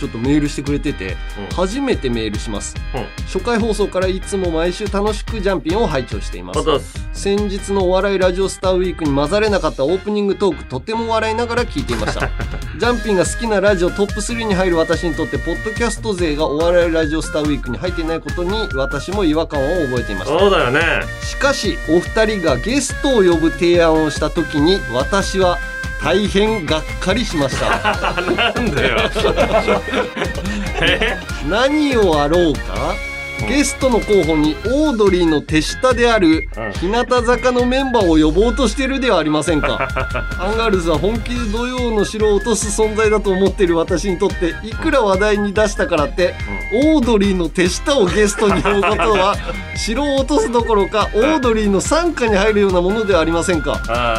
[0.02, 1.56] ちょっとメールしてくれててうん。
[1.56, 2.76] 初めてメールします。
[2.96, 3.04] うん。
[3.28, 6.80] 初回放送からいつも毎週楽しくジャンピンを拝聴しています。
[6.80, 7.08] す。
[7.14, 12.32] 先日のお笑いラジオスターウィークに混ざれなかったオープニングトークとても笑いながら聞いていました。
[12.80, 20.40] ジャンピンが好きなラジオトップ3に入る私にとってポッドキャスト勢がお笑いラジオスターウィークに入っていないことに私も違和感を覚えていました。
[20.40, 20.82] そうだよね。
[21.22, 25.60] しかしお二人がゲストを呼ぶ提案をした時に私は
[26.04, 27.70] 大変がっかりしました。
[28.34, 28.98] なんだよ。
[30.82, 32.96] え 何をあろうか？
[33.48, 36.72] ゲストの候補にオードリーの手下であるうん。
[36.74, 39.88] 日向坂のメンバーを呼ぼうとしてるではありませんか。
[40.40, 46.34] アンガールズは本気で土曜の城を落とす存在だと思っている私にとっていくら話題に出したからって、
[46.74, 49.36] オードリーの手下をゲストに呼ぶことは
[49.76, 53.76] 城を落とすどころかオードリーの傘下に入るようなものではありませんか。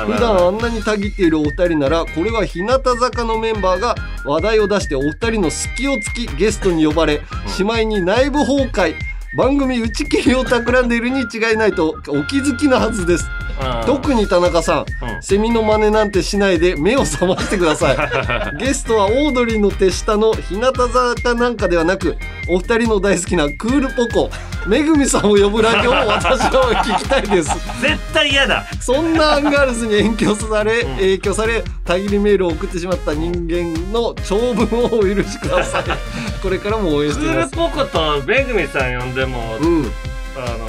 [0.06, 8.94] 普段あんなにたぎっているお二人ならこれは日向坂のメンバーが話題を出してお二人の隙を突きゲストに呼ばれしまいに内部崩壊
[9.35, 13.25] 番組打ち切りを企んでいるに違いないとお気づきのはずです。
[13.61, 13.87] うん。
[13.87, 15.23] 特に田中さん、うん。
[15.23, 18.57] セミの真似なんてしないで目を覚ましてください。
[18.59, 20.73] ゲストはオードリーの手下の日向
[21.14, 22.16] 坂なんかではなく
[22.49, 24.31] お二人の大好きなクールポコ
[24.66, 35.85] めぐみさんを呼ぶラジオを私は聞きたいです絶対嫌だそんなアンガールズに影響され、影響され、たぎりメールを送ってしまった人間の長文をお許しください。
[36.42, 37.52] これからも応援しています。
[37.52, 39.92] クールポコとめぐみさん呼んでも、うん。
[40.37, 40.66] あの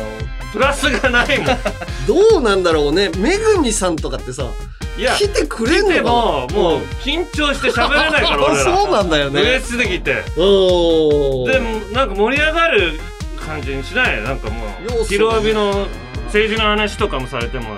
[0.52, 1.48] プラスがないもん
[2.08, 3.10] どうなんだろうね。
[3.18, 4.46] めぐみさんとかってさ、
[4.98, 6.02] いや来てくれんのかな？
[6.04, 9.60] ももう緊張して喋れないからあ俺ら そうなんだよ嬉ね。
[9.60, 10.24] しすぎて。
[10.36, 11.46] でも
[11.94, 13.00] なんか盛り上がる
[13.46, 14.22] 感じにしない？
[14.24, 14.66] なんかも
[15.02, 15.88] う広帯の
[16.26, 17.78] 政治の話とかもされても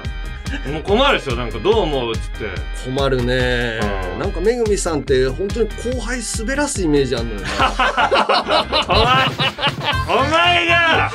[0.71, 2.45] もう困るでしょなんかどう思うっつって。
[2.85, 3.79] 困るね。
[4.13, 4.15] う。
[4.17, 4.19] ん。
[4.19, 7.47] なんかめぐみさんって本当に後輩滑らすイメージあるのよね。
[8.87, 9.27] お前
[10.07, 11.11] お前が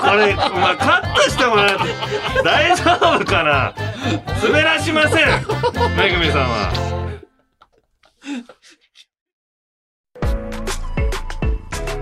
[0.00, 1.78] これお前カットしてもらう
[2.42, 2.84] 大丈
[3.16, 3.74] 夫かな？
[4.42, 5.26] 滑らしません
[5.96, 6.72] めぐみさんは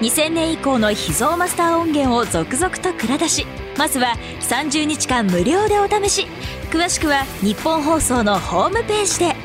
[0.00, 6.26] 2000年以降の秘蔵マスター音源を続々と蔵出しまずは30日間無料でお試し。
[6.70, 9.36] 詳しくは日本放送のホームページで。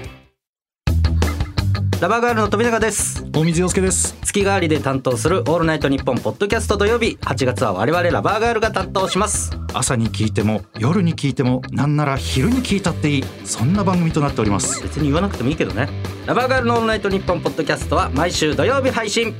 [2.00, 3.26] ラバーガールの富永です。
[3.32, 4.16] 大水洋介です。
[4.24, 9.58] 月替わりで担当するオールナイトニッポンポッドキャスト土曜日8月は我々ラバーガールが担当します。
[9.74, 14.84] 朝に聞いても夜に聞いてもなんなら昼に聞いたっていいそんな番組となっております。
[14.84, 15.90] 別に言わなくてもいいけどね。
[16.28, 19.34] ラバーガールのオールナイトニッポンポッドキャストは毎週土曜日配信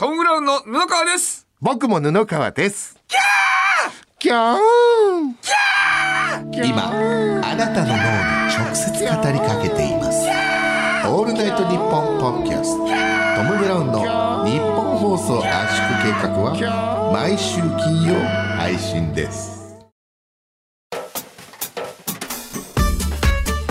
[0.00, 1.48] トム・ブラウンの布川です。
[1.60, 2.96] 僕も布川です。
[3.08, 3.18] キャー！
[4.20, 6.64] キャー！
[6.64, 6.92] 今
[7.44, 7.98] あなたの脳に
[8.54, 10.28] 直接語りかけています。
[11.08, 12.78] オールナイトニッポンポッドキャスト。
[12.78, 12.86] ト
[13.42, 18.14] ム・ブラウンの日本放送圧縮計画は毎週金曜
[18.56, 19.76] 配信です。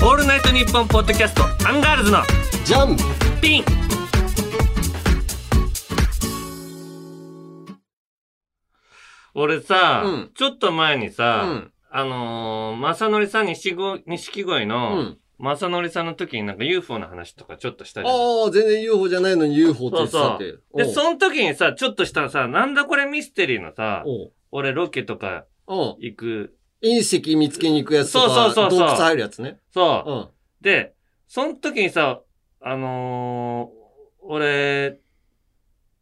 [0.02, 2.22] オールナイトニッポンポッドキャストアンガールズの
[2.66, 2.98] ジャン
[3.40, 3.64] ピン
[9.40, 18.16] 俺さ、うんちょっと前にさ、うんあのー、正則さん、錦鯉錦鯉うのん、正則さんの時になんか UFO の話とかちょっとしたじゃん。
[18.16, 20.40] ああ、全然 UFO じゃないのに UFO って言ってたそう。
[20.40, 20.94] で、って。
[20.94, 24.04] その時にさ、ちょっとしたさ、なんだこれミステリーのさ、
[24.52, 26.58] 俺ロケとか行く。
[26.84, 29.60] 隕石見つけに行くやつとか、そうそうそうそう洞窟入るやつね。
[29.72, 30.12] そう。
[30.12, 30.28] うん。
[30.62, 30.96] で、
[31.28, 32.22] その時にさ、
[32.60, 35.00] あのー、俺、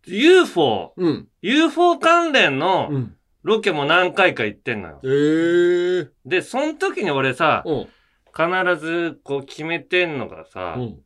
[0.07, 1.27] UFO、うん。
[1.41, 3.15] UFO 関連うのん。
[3.45, 4.99] ロケも何回か行ってんのよ。
[5.03, 6.09] ええー。
[6.25, 7.87] で、その時に俺さ、うん。
[8.35, 10.99] 必ずこう決めてんのがさ、うん。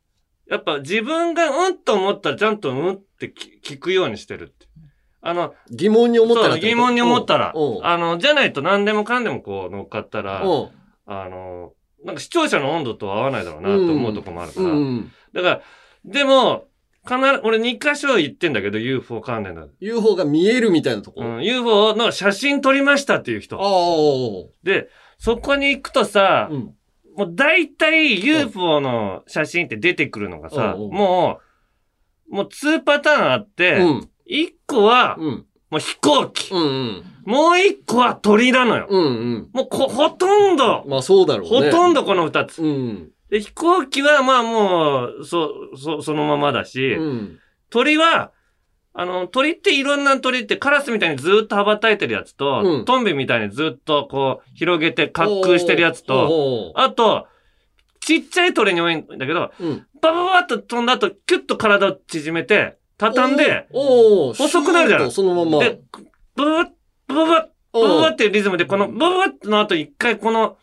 [0.49, 4.67] やっぱ自分がうんと思ったらちゃんとうんって聞聞くようにしてるって。
[5.21, 7.85] あの、疑問に思ったら疑問に思ったらうん。
[7.85, 10.69] あの、じゃないと何でもかんでもこう乗っかったら、うん。
[11.07, 11.73] あの、
[12.05, 14.69] なんか視聴者の温度と合わないだろうなと思うとこもあるから。
[14.69, 15.11] うん。
[15.33, 15.61] だから、
[16.05, 16.68] でも、
[17.07, 19.65] 必ず、俺2箇所行ってんだけど、UFO 関連だ。
[19.79, 21.23] UFO が見えるみたいなとこ？
[21.23, 23.57] あうん、UFO の写真撮りましたっていうあ人。
[23.57, 24.65] ー。
[24.65, 26.75] で、そこに行くとさ、うん。
[27.15, 31.39] もう大体 UFO の写真って出てくるのがさ、も
[32.29, 34.09] う、もう2パターンあって、うん。
[34.29, 35.45] 1個はうん。
[35.69, 37.03] もう飛行機、うんうん。
[37.25, 38.87] もう1個は鳥なのよ。
[38.89, 39.49] うんうん。
[39.53, 41.69] もうこほとんど、まあそうだろうね。
[41.71, 42.63] ほとんどこの2つ。
[42.63, 43.11] うん。
[43.29, 47.39] で、飛行機はまあもう、そ、そ、そのままだし、うん。
[47.69, 48.31] 鳥は、
[48.93, 57.27] あの、鳥っていろんな鳥ってカラスみたいにずっと羽ばたいてるやつと、うんトンビみたいにずっとこう、広げて滑空してるやつと、と、あと、
[58.01, 59.85] ちっちゃい鳥に多いんだけど、うん。
[60.01, 65.63] ババババッと飛んだ後、キュッと体を縮めて、畳んで、おー、細くなるじゃんそのまま。
[65.63, 65.79] で、
[66.35, 66.67] バババッ、
[67.07, 70.57] バババッ、っていうリズムで、このバババッの後一回この、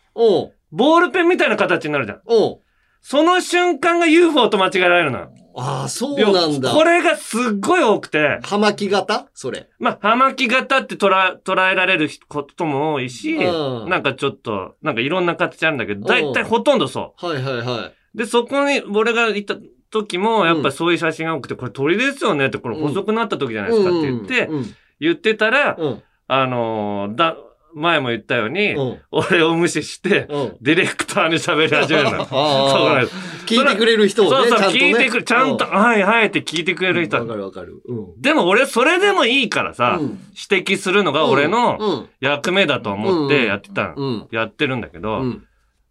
[0.77, 2.21] ボールペンみたいな形になるじゃん。
[2.25, 2.61] おう
[3.01, 5.31] その瞬間が UFO と間違えられるのよ。
[5.55, 6.69] ああ、そうなんだ。
[6.69, 9.27] これがすっごい多くて、葉巻型？
[9.33, 9.67] それ。
[9.79, 17.79] まあ、葉巻型って捉え、捉えられることも多いし、うんなんかちょっと、なんかいろんな形あるんだけど、んだいたいほとんどそはいはいはい。
[17.85, 17.93] う。
[18.13, 19.55] で、そこに、俺が行った
[19.89, 24.75] 時も、やっぱりそういう写真が多くて、これ鳥ですよねって、これ細くなった時じゃないですかって言って、うん。
[24.99, 26.03] 言ってたら、うん。
[26.27, 27.35] あのーだ、
[27.77, 28.99] 前も言ったように、うん。
[29.11, 30.57] 俺を無視して、うん。
[30.61, 32.25] ディレクターに喋り始めるの。
[32.27, 33.15] そうなんです。
[33.45, 34.79] 聞いてくれる人をね、そうそう、ちゃんとね。
[34.79, 37.25] 聞いてくる、ちゃんと、うはいはいって聞いてくれる人わ。
[37.25, 37.81] かるわかる。
[37.87, 38.21] うん。
[38.21, 42.09] でも俺、それでもいいからさ、うん指摘するのが俺のうん。
[42.19, 44.27] 役目だと思ってやってた、うん。
[44.31, 45.43] やってるんだけど、うん。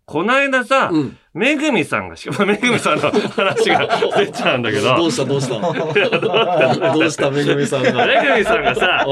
[0.07, 1.19] こないださ、うん。
[1.37, 5.61] めぐみさんが、しかもめぐみさんの話が出ちゃうんだけど、どうしたどうした
[6.95, 8.07] どうしためぐみさんが？
[8.07, 9.07] めぐみさんがさ、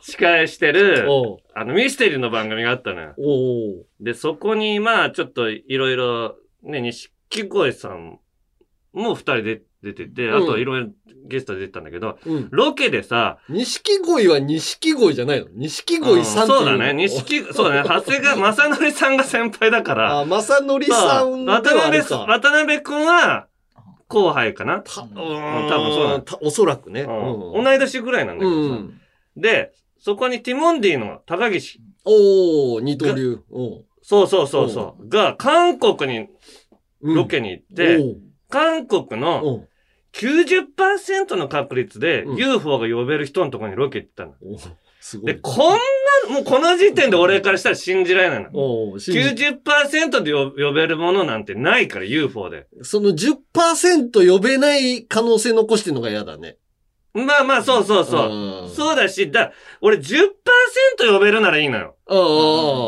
[0.00, 1.06] 司会してる、
[1.54, 3.14] あの、ミステリーの番組があったのよ。
[4.00, 8.18] で、そこに、まあ、ちょっといろいろ、ね、錦鯉さん
[8.92, 10.88] も二人で出てて、あうんといろいろ
[11.26, 12.48] ゲストで出てたんだけど、うん。
[12.50, 15.46] ロケでさ、錦鯉は錦鯉じゃないの？
[15.54, 16.94] 錦鯉さんっていうのそうだね。
[16.94, 17.88] 錦、そうだね。
[17.88, 20.20] 長谷川正則さんが先輩だから。
[20.20, 22.00] あ、正則さんではあ渡辺。
[22.02, 23.46] 渡辺くんは
[24.08, 24.80] 後輩かな。
[24.80, 27.02] た、うん、多分そうだたおそらくね。
[27.02, 28.74] うん同い年ぐらいなんだけうどさ。
[28.76, 29.00] ん。
[29.36, 31.80] で、そこにティモンディの高岸。
[32.04, 33.38] おお二刀流。
[34.02, 35.08] そうそうそうそう。
[35.08, 36.26] が、韓国に
[37.00, 38.16] うんロケに行って、
[38.48, 39.66] 韓国の
[40.14, 44.34] 90%の確率でうん UFO が呼べる人のところにロケ行ったの。
[45.24, 45.38] で、い。
[45.40, 45.78] こん
[46.28, 48.50] な、もうこの時点で俺からしたら信じられないの。
[48.54, 52.66] おう信じ90%で呼呼べるものなんてないから、UFO で。
[52.82, 56.56] その10%呼べない可能性残してるのが嫌だね。
[57.14, 58.30] まあまあ、そうそうそう。
[58.30, 60.02] うんそうだし、だ、俺10%
[61.12, 61.96] 呼べるならいいのよ。
[62.08, 62.16] ああ。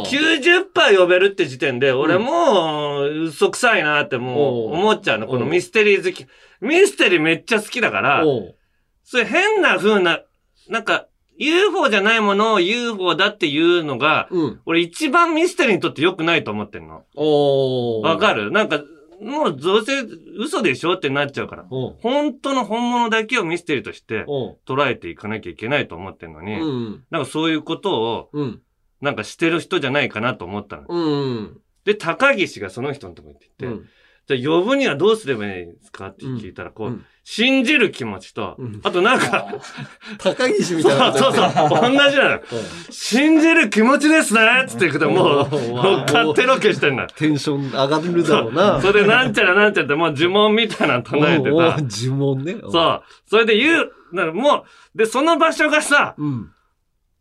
[0.06, 5.26] 90%呼べるって時点で、俺もう、嘘くさいなってもう思っちゃうの。
[5.26, 6.26] このミステリー好き。
[6.60, 8.24] ミステリーめっちゃ好きだから、
[9.04, 10.20] そういう変な風な、
[10.68, 11.06] なんか、
[11.38, 14.60] UFO じゃないものを UFO だっていうのが、うん。
[14.66, 17.04] 俺一番ミステリーにとって良くないと思ってんの。
[17.16, 18.50] おわかるる？
[18.50, 18.80] なんか、
[19.20, 20.00] もうどうせ
[20.38, 21.62] 嘘でしょってなっちゃうから。
[21.62, 21.68] うん。
[22.00, 24.56] 本当の本物だけをミステリーとしてうん。
[24.66, 27.04] 捉えていかなきゃいけないと思ってるのに、うん。
[27.10, 28.62] なんかそういうことを、うん。
[29.00, 30.84] なんかしてる人じゃないかなと思ったの。
[30.88, 31.60] うん。
[31.84, 33.88] で、高岸がその人のとこに行って言って、
[34.36, 39.46] じゃあ呼ぶにはどうすればいいですかって聞いたら、こう、うん信じる気持ちと、うんあとなんか、
[40.18, 42.40] 高岸みそうたいなことそうそう、同じなの。
[42.90, 47.06] 信じる気持ちですねっつって言うと、もう、っかってロケしてんだ。
[47.08, 48.80] テンション上がるだろうな。
[48.80, 52.56] それでなんちゃらなんちゃらってもう呪文みたいなの唱えてさ呪文ね。
[52.62, 53.02] そう。
[53.26, 54.64] それで言う、なも
[54.94, 56.24] う、で、その場所がさ、う。
[56.24, 56.50] うん。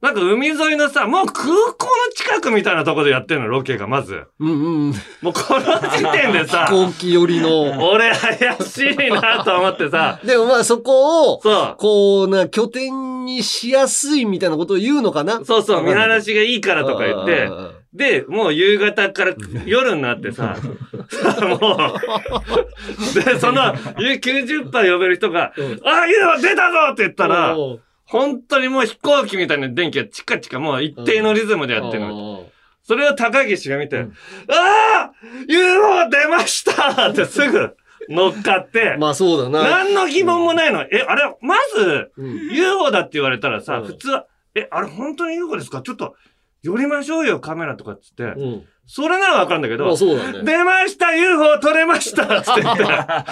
[0.02, 4.24] なんか海沿いのさ、もう空港の近くみたいなところでやってるの、ロケがまず。
[4.40, 4.54] うんう
[4.92, 4.94] ん。
[5.22, 7.90] もうこの時点でさ、飛行機寄りの。
[7.90, 11.76] 俺怪しいなと思ってさ、 でもまあそこを、そう。
[11.78, 15.44] こうな、拠点にしやすいみたいなことを言うのかな？
[15.44, 17.50] そうそう、見晴らしがいいからとか言って
[17.94, 19.36] で、もう夕方から
[19.66, 20.56] 夜になってさ、
[21.42, 32.45] もう、で、その 90%呼べる人が、うんあ、いいよ出たぞって言ったら、おう本当にもう飛行機みたいな電気がチカチカもう一定のリズムでやってるの。
[32.84, 34.13] それを高岸が見て、うん
[34.50, 35.12] ああ
[35.48, 37.76] !UFO 出ましたってすぐ
[38.10, 39.62] 乗っかって、まあそうだな。
[39.69, 40.82] 何の疑問もないの。
[40.82, 45.84] え、あれ、まず、うん UFO だって言われたらさ、うん普通は、え、あれ本当に UFO ですか?
[45.84, 46.15] ちょっと、
[46.63, 48.24] 寄りましょうよ、カメラとかっつって。
[48.24, 48.65] うん。
[48.91, 50.43] それならわかるんだけどね。
[50.43, 52.84] 出ました !UFO 撮れましたつって言って。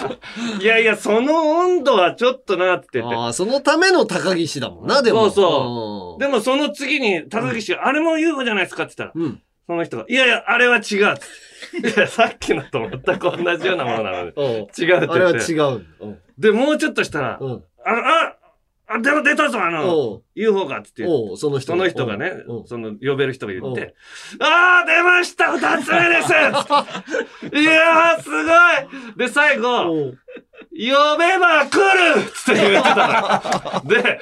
[0.64, 3.16] いやいや、その温度はちょっとなって言って。
[3.16, 5.32] ああ、そのための高岸だもんな、でも。
[5.32, 9.32] そうそうでもその次に高岸が、あれも UFO じゃないですかって言ったら、うん。
[9.32, 9.42] うん。
[9.66, 10.84] その人が、いやいや、あれは違う。
[11.02, 14.34] いや、さっきのと全く同じようなものなのに。
[14.36, 15.08] おう違うって言って。
[15.10, 15.86] あれは違う。
[16.02, 16.20] うん。
[16.38, 17.64] で、もうちょっとしたら、うん。
[17.84, 18.37] あ、あ、
[18.90, 21.04] あ、でも出たぞ、あの、UFO がっつって。
[21.36, 22.32] その人その人がね
[22.66, 23.96] その呼べる人が言って、
[24.40, 26.32] あー出ました二つ目です。
[27.54, 28.40] いやーすご
[29.14, 29.18] い。
[29.18, 30.14] で、最後、
[30.72, 33.90] 呼べば来るって言ってたの。
[33.90, 34.22] で、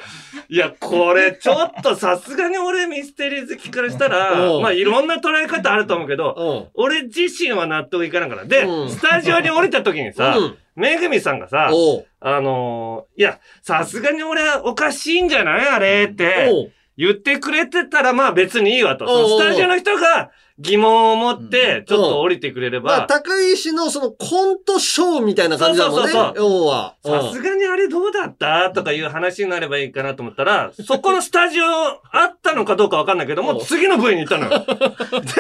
[0.50, 8.46] いや、これちょっとさすがに俺ミステリー好きからしたら まあいろんな捉え方あると思うけど、俺自身は納得いかなから。
[8.46, 8.90] で、うん。
[8.90, 11.70] スタジオに降りた時にさ、うんめぐみさんがさ、
[12.20, 16.10] あのーいや、さすがに俺はおかしいんじゃないあれ？
[16.12, 16.52] って
[16.98, 19.06] 言ってくれてたらまあ別にいいわと。
[19.08, 26.12] スタジオの人が疑問を持ってちょっと降りてくれれまあ、ば、高石のそのコントショーみたいな感じだもんね。
[26.14, 27.22] そうそうそう。
[27.28, 28.72] さすがにあれどうだった？
[28.72, 34.60] とかいう話になればいいかなと思ったら、そこのスタジオあったのかどうかわかんないけども、次の部位に行ったのよ。
[35.20, 35.36] で、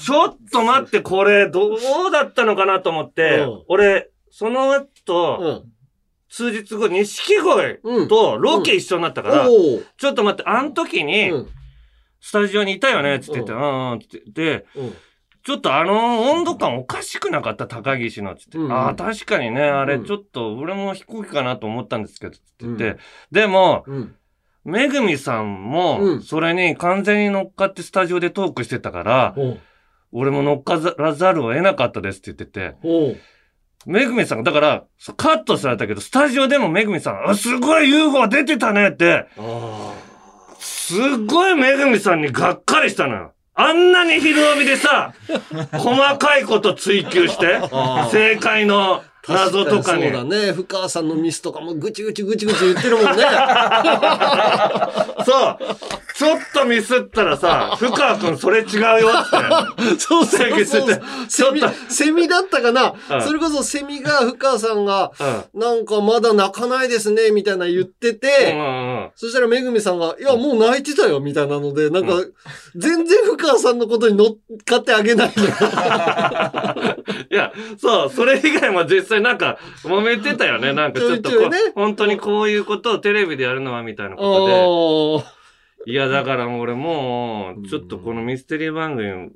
[0.00, 5.72] ちょっと待って、これどうだったのかなと思ってうん、俺、そのう後、ん。
[6.28, 8.06] 数日後、錦鯉うん。
[8.08, 11.48] とロケ一緒になったから、おうちょっと待って、あの時に、うん。
[12.20, 14.94] スタジオにいたよねつって言って、ううんうん、つって言って、うん。
[15.42, 18.58] ちょっとあの温度感おかしくなかった高岸の、つって。
[18.58, 22.84] うんああ、確かにね、あれうんちょっと俺も飛行機かなと思ったんですけど、つって言って。
[22.84, 22.98] うん
[23.32, 24.14] でも、うん。
[24.64, 29.34] めぐみさんうも、んそれに完全に乗っかってスタジオでトークしてたから、
[30.12, 32.76] 俺も乗っからざるを得なかったですって言ってて、
[33.86, 34.84] めぐみさんが、だから、
[35.16, 39.94] カットされたけど、スタジオでもめぐみさん、あ、すごい UFO 出てたねって、あ
[40.58, 43.32] すっごいめぐみさんにがっかりしたのよ。
[43.54, 45.14] あんなに昼帯でさ、
[45.72, 48.08] 細かいこと追求して、あ。
[48.10, 50.04] 正解の謎とかに。
[50.04, 50.52] そうだね。
[50.52, 53.24] 深川さんのミスとかもぐちぐちぐちぐち言ってるもんね。
[55.24, 55.58] そう。
[56.16, 59.36] ちょっとミスったらさ、深川くんそれ違うよって。
[60.00, 61.00] そうそうそう。
[61.28, 65.12] セミセミだったかな、うんそれこそセミが深川さんが、
[65.54, 65.60] うん。
[65.60, 72.14] なんかまだ泣かないですね、みたいな言ってて、うんうんそしたらめぐみさんが、いや、もう泣いてたよ、みたいなので、なんか、
[72.74, 74.28] 全然深川さんのことに乗っ
[74.64, 75.32] かってあげない。
[77.30, 80.72] いや、そう、それ以外も実際なんか揉めてたよね。
[80.72, 85.30] なんかちょっとこね本当にこういうことをテレビでやるのはみたいなことで。
[85.30, 85.36] あ
[85.88, 89.30] いや、だから俺もう、ちょっとこのミステリー番組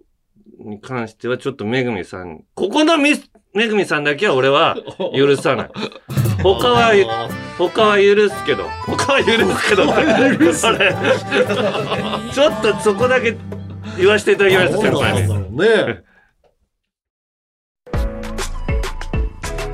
[0.59, 4.77] に関してはちょっとめぐみさん、ここのミス、めぐみさんだけは俺は
[5.15, 5.71] 許さない。
[6.43, 9.85] 他は、他は許すけど、他は許すけど、
[12.33, 13.37] ちょっとそこだけ
[13.97, 15.57] 言わせていただきました、先輩に。
[15.57, 16.03] ね。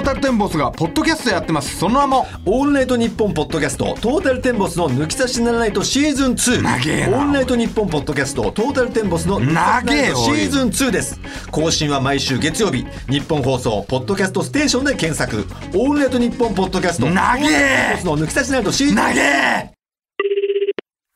[0.00, 1.78] トータルテンボスがポッドキャストやってます。
[1.78, 11.20] その名もオールナイトニッポンポッドキャストトータルテンボスの抜き差しならないとシーズン2長えなオールナイトニッポンポッドキャストトータルテンボスの抜き差しならないとシーズン2です。
[11.50, 12.86] 更新は毎週月曜日。
[13.08, 15.46] 日本放送ポッドキャストステーションで検索。
[15.76, 19.70] オールナイトニッポンポッドキャストトータルテンボスの抜き差しならないとシーズン投げ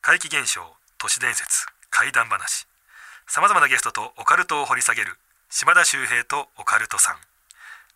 [0.01, 0.61] 怪奇現象
[0.97, 2.67] 都市伝説怪談話。
[3.27, 5.17] さまざまなゲストとオカルトを掘り下げる。
[5.49, 7.34] 島田秀平とオカルトさん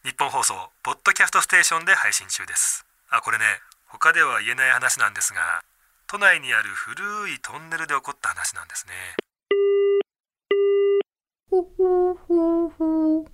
[0.05, 3.43] 日本放送ポッドキャストステーションで配信中ですあこれね
[3.85, 5.61] 他では言えない話なんですが
[6.07, 8.93] 都内にある古いトンネルで起こった話なんですね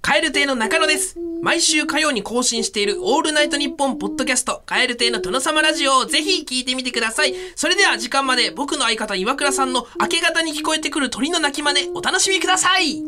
[0.02, 1.20] カエル亭の中野です。
[1.42, 7.34] 毎週火曜に更新しているオールナイトニッポンポッドキャスト、カエル亭の殿様ラジオをぜひ聞いてみてください。
[7.58, 13.04] それでは時間まで僕の相方岩倉さんの明け方に聞こえてくる鳥の鳴き真似お楽しみください。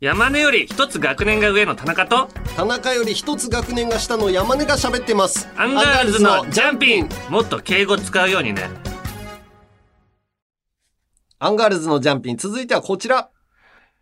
[0.00, 5.48] 山根より一つ学年が上の田中と田中より一つ学年が下の山根が喋ってます。
[5.56, 7.08] アンガールズのジャンピン。
[7.30, 8.68] もっと敬語使うようにね。
[11.38, 12.36] アンガールズのジャンピン。
[12.36, 13.30] 続いてはこちら。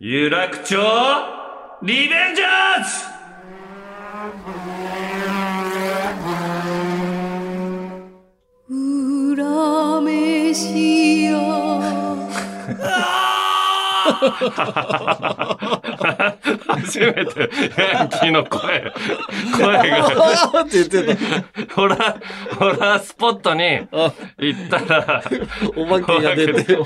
[0.01, 0.77] 有楽町
[1.83, 2.91] リベンジャーズ！
[9.33, 12.00] 裏飯屋
[16.67, 18.93] 初めてヤンキーの声
[19.57, 20.07] 声が。
[20.63, 21.17] って言って
[21.75, 25.23] ホラーホラースポットに行ったら
[25.77, 26.81] お化けが出てう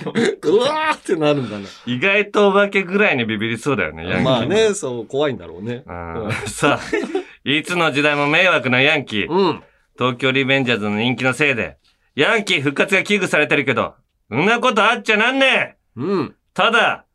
[0.59, 5.82] わーってなるんだな意外とお化けぐらいにビビりそうだよねヤンキーまあねそう怖いんだろうね。
[5.87, 6.32] うん。
[6.47, 9.61] さあいつの時代も迷惑なヤンキー、
[9.99, 11.76] 東京リベンジャーズの人気のせいで
[12.16, 13.95] ヤンキー復活が危惧されてるけど
[14.30, 17.07] そんなことあっちゃなんねえうんただ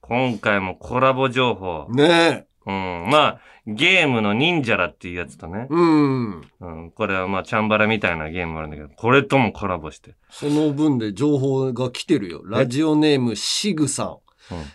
[0.00, 3.10] 今回もコラボ情報ねうん。
[3.10, 5.66] まあ、ゲームの忍者らっていうやつとね。
[5.70, 6.40] うん。
[6.60, 6.90] うん。
[6.90, 10.14] これはまあ、チャンバラみたいなゲームあるんだけど、これともコラボして。
[10.30, 12.42] その分で情報が来てるよ。
[12.44, 14.16] ラジオネームシグさん。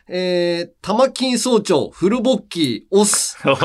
[0.07, 3.37] えー、玉金総長、フルボッキー、オス。
[3.45, 3.55] おい。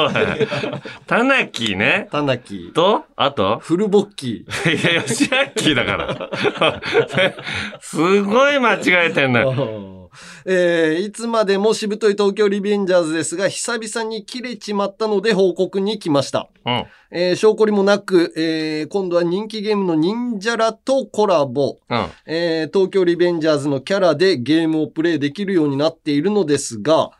[1.06, 2.08] タナキね。
[2.10, 2.72] タナキ。
[2.74, 3.58] と、あと？
[3.60, 4.76] フルボッキー。
[4.76, 7.32] いや、ヨシアッキーだから。
[7.80, 9.99] すごい間違えてんのよ。
[10.44, 16.48] えー、いつまでもしぶとい東京リベンジャーズですが、久々に切れちまったので報告に来ました。
[16.66, 16.84] うん。
[17.12, 21.78] えー、証拠りもなく、えー、今度は人気ゲームの忍者らとコラボ。
[21.88, 22.06] うん。
[22.26, 27.10] えー、東京リベンジャーズのキャラでゲームをプレイできるようになっているのですが、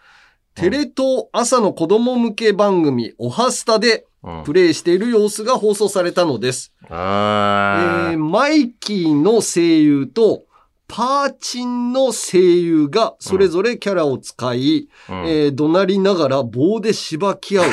[0.54, 4.04] テレ東朝の子供向け番組、おはスタで
[4.44, 6.72] プレイしている様子が放送されたのです。
[6.88, 10.44] あえー、マイキーの声優と、
[10.92, 17.64] パーチンの声優がそれぞれキャラを使い、うんえー怒鳴りながら棒でしばき合う。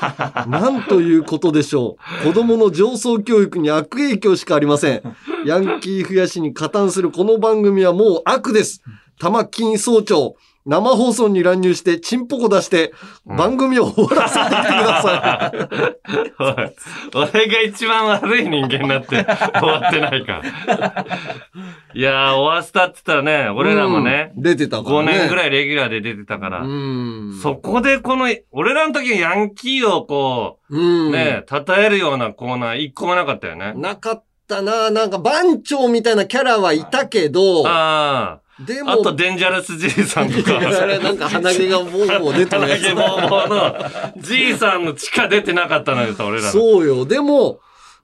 [0.48, 2.26] なんということでしょう。
[2.26, 5.02] 子供の上層教育に悪影響しかありません。
[5.46, 8.82] ヤンキー増やしに加担するこの番組はもう悪です。
[9.18, 10.36] 玉金総長、
[10.66, 12.92] 生放送に乱入してチンポコ出して、
[13.24, 16.42] 番組を終わらせてください。
[16.42, 17.30] おい。
[17.32, 19.24] 俺が一番悪い人間になって
[19.58, 21.06] 終わってないから。
[21.94, 25.12] いやー、オアスタって言ったらね、俺らもね、うん出てたから5ね。
[25.18, 27.38] 年ぐらいレギュラーで出てたから、うん。
[27.40, 31.12] そこでこの、俺らの時にヤンキーをこう、うん。
[31.12, 33.72] ね、称えるようなコーナー一個もなかったよね。
[33.76, 38.45] なかったななんか番長みたいなキャラはいたけど、ああ。
[38.60, 40.58] でもあと、デンジャラスじいさんとか。
[40.58, 46.52] あれなんか鼻毛がボーボー出てるやつ鼻毛ボーボーの、じいさんの地下出てなかったのよさ、俺らの。
[46.52, 47.04] そうよ。
[47.04, 47.60] でも、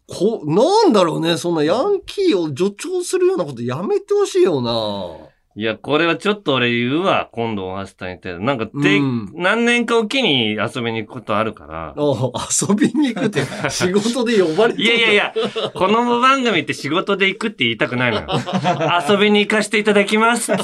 [0.07, 1.39] こ、なんだろうね。
[1.39, 8.39] そんなヤンキーを助長するようなことやめてほしいよないや、これはちょっと俺言うわ、今度オアスタに行って。
[8.39, 9.01] なんか、で、
[9.35, 11.95] 何年かおきに遊びに行くことあるから。
[11.99, 15.35] 遊びに行くって、 仕事で呼ばれていやいやいや、
[15.75, 18.27] この番組って仕事で行くって言いたくないのよ。
[19.09, 20.63] 遊びに行かせていただきますって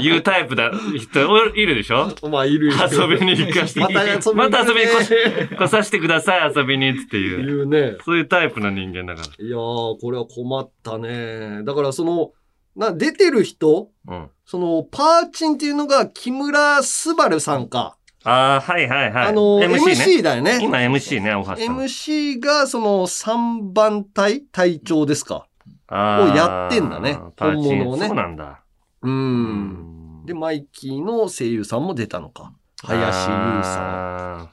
[0.00, 2.08] 言うタイプだ、人おいるでしょ？
[2.28, 7.46] まあ、いるいる遊びに行かせて、また遊びにまた遊びに来来させてください、遊びにっていう。
[7.46, 7.96] 言うね。
[8.04, 9.44] そういうタイプの人間だから。
[9.46, 11.60] いやー、これは困ったね。
[11.62, 12.32] だからその、
[12.76, 14.30] な、出てる人うん。
[14.44, 17.96] その、パーチンっていうのが木村昴さんか。
[18.24, 19.26] ああ、はいはいはい。
[19.28, 21.56] あの MC, MC だよね今 MC ね、大橋さん。
[21.76, 25.46] MC がその3番隊隊長ですか。
[25.86, 27.18] あーをやってんだね。
[27.38, 28.08] 本物をね。
[28.08, 28.62] そうなんだ。
[29.02, 30.24] うん。
[30.24, 32.52] で、マイキーの声優さんも出たのか。
[32.82, 34.50] 林優ささ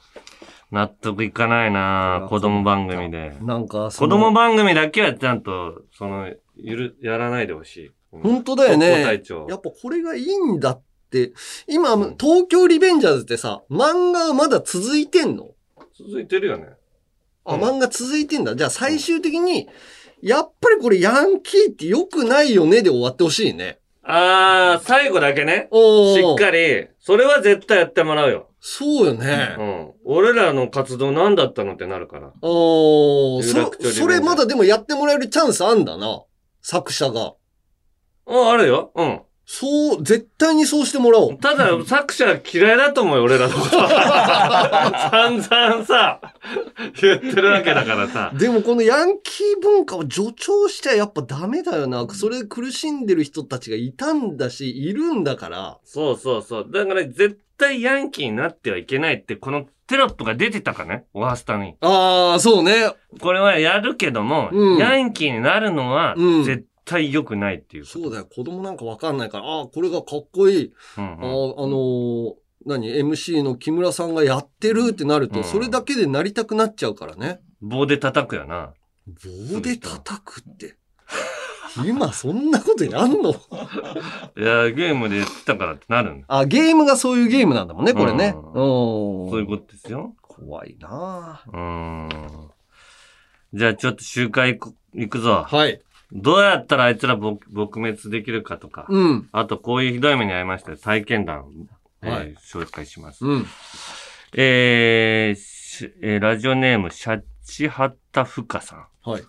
[0.72, 0.76] ん。
[0.76, 3.38] 納得いかないな子供番組で。
[3.42, 3.46] ん。
[3.46, 7.92] なんかそ子の、供番組だけはちゃんと、その、ゆる、やらないでほしい。
[8.12, 9.02] 本当だよね。
[9.02, 11.34] やっぱこれがいいんだって。
[11.68, 15.52] 今、東京リベンジャーズってさ、漫画はまだ続いてんの？
[15.98, 16.68] 続いてるよね。
[17.44, 18.56] あ、漫画続いてんだ。
[18.56, 19.68] じゃあ最終的に、
[20.22, 23.80] やっぱりこれヤンキーって良くないよねで終わってほしいね。
[24.04, 25.68] あー、最後だけね。
[25.72, 28.50] しっかり、それは絶対やってもらうよ。
[28.60, 29.56] そうよね。
[29.58, 29.92] うん。
[30.06, 32.32] 俺らの活動何だったのってなるから。
[32.42, 36.24] おー、そ、それまだでもやってもらえるチャンスあんだな。
[36.62, 37.34] 作者が。
[38.32, 38.92] あ、あるよ。
[38.96, 39.22] うん。
[39.54, 41.38] そう、絶対にそうしてもらおう。
[41.38, 43.70] ただ、 作者嫌いだと思うよ、俺らのこと。
[45.10, 46.22] 散々さ、
[47.02, 48.32] 言ってるわけだからさ。
[48.34, 52.08] でもこのヤンキー文化を助長しちゃやっぱダメだよな。
[52.12, 55.78] それ苦しんでる人たちがいたんだし、いるんだから。
[55.84, 56.68] そうそうそう。
[56.72, 61.04] だから絶対ヤンキーになってはいけないって、このテロップが出てたかね？
[61.14, 61.76] オハスタに。
[61.82, 62.94] ああ、そうね。
[63.20, 67.86] これはやるけども、うんヤンキーになるのはうん絶対良くないっていう。
[67.86, 68.26] そうだよ。
[68.26, 70.74] 子供なんかわかんないから、ああ、これがかっこいい。
[70.98, 72.34] うんああ、あのー
[72.64, 77.40] 何 ?MC の木村さんがやってるってなると、うんそれだけでなりたくなっちゃうからね。
[77.62, 78.74] 棒で叩くよな。
[79.08, 80.76] 棒で叩くって。
[81.88, 83.32] 今そんなことやんの？
[84.38, 86.26] いや、ゲームで言ってたからってなるんだ。
[86.28, 88.36] あ、ゲームがそういうゲームなんだもんね、これね。
[88.36, 89.30] うんうん。
[89.32, 90.14] そういうことですよ。
[90.22, 92.50] 怖いなうーん。
[93.54, 95.46] じゃあちょっと集会行く行くぞ。
[95.48, 95.82] はい。
[96.14, 98.86] どうやったらあいつら撲撲滅できるかとか。
[98.90, 99.30] うん。
[99.32, 101.46] あと、こういうひどい目に遭いましたよ体験談、
[102.02, 103.26] えーはい紹介します。
[103.26, 103.46] うん。
[104.36, 108.86] えーしえーラジオネーム、シャッチハッタフカさん。
[109.04, 109.24] はい。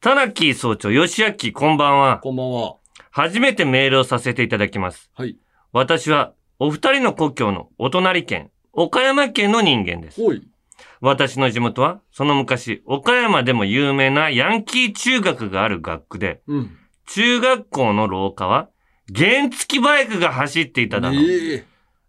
[0.00, 2.18] 田中総長、吉明、こんばんは。
[2.18, 2.76] こんばんは。
[3.10, 5.10] 初めてメールをさせていただきます。
[5.14, 5.36] はい。
[5.72, 10.20] 私は、お二人の故郷のお隣県、岡山県の人間です。
[10.22, 10.46] ほい。
[11.00, 16.76] 私の地元は、その昔、岡山でも有名なヤンキー中学がある学区で、うん。
[17.06, 18.68] 中学校の廊下は、
[19.14, 21.18] 原付バイクが走っていただろう。
[21.22, 21.64] ええ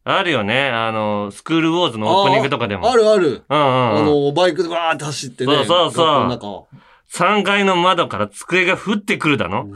[0.10, 0.70] あるよね。
[0.70, 2.90] あの、スクールウォーズのオープニングとかでも。
[2.90, 3.44] あるある。
[3.50, 4.06] うんうん、あうん。
[4.06, 5.54] の、バイクでバーって走ってね。
[5.54, 6.68] そうそうそう学校の中を
[7.12, 9.68] 3階の窓から机が降ってくるだの。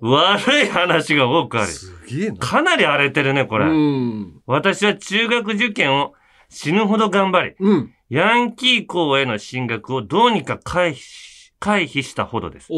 [0.00, 1.66] 悪い話が多くある。
[1.68, 2.36] すげえな。
[2.38, 3.66] かなり荒れてるね、これ。
[3.66, 4.40] うん。
[4.46, 6.14] 私は中学受験を
[6.48, 7.94] 死ぬほど頑張り、うん。
[8.10, 12.68] ヤンキー校への進学をどうにか回避し回避したほどです。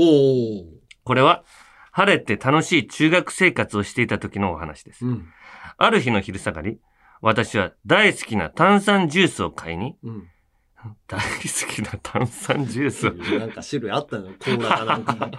[1.05, 1.45] これは、
[1.93, 5.07] 晴れて楽しい中学生活をしていた時のお話です。
[5.07, 5.29] うん。
[5.77, 6.79] ある日の昼下がり、
[7.21, 10.29] 私は大好きな炭酸ジュースを買いに、うん。
[11.07, 14.35] 大好きな炭酸ジュースを、なんか種類あったのよ。
[14.39, 15.31] コーラかなんか。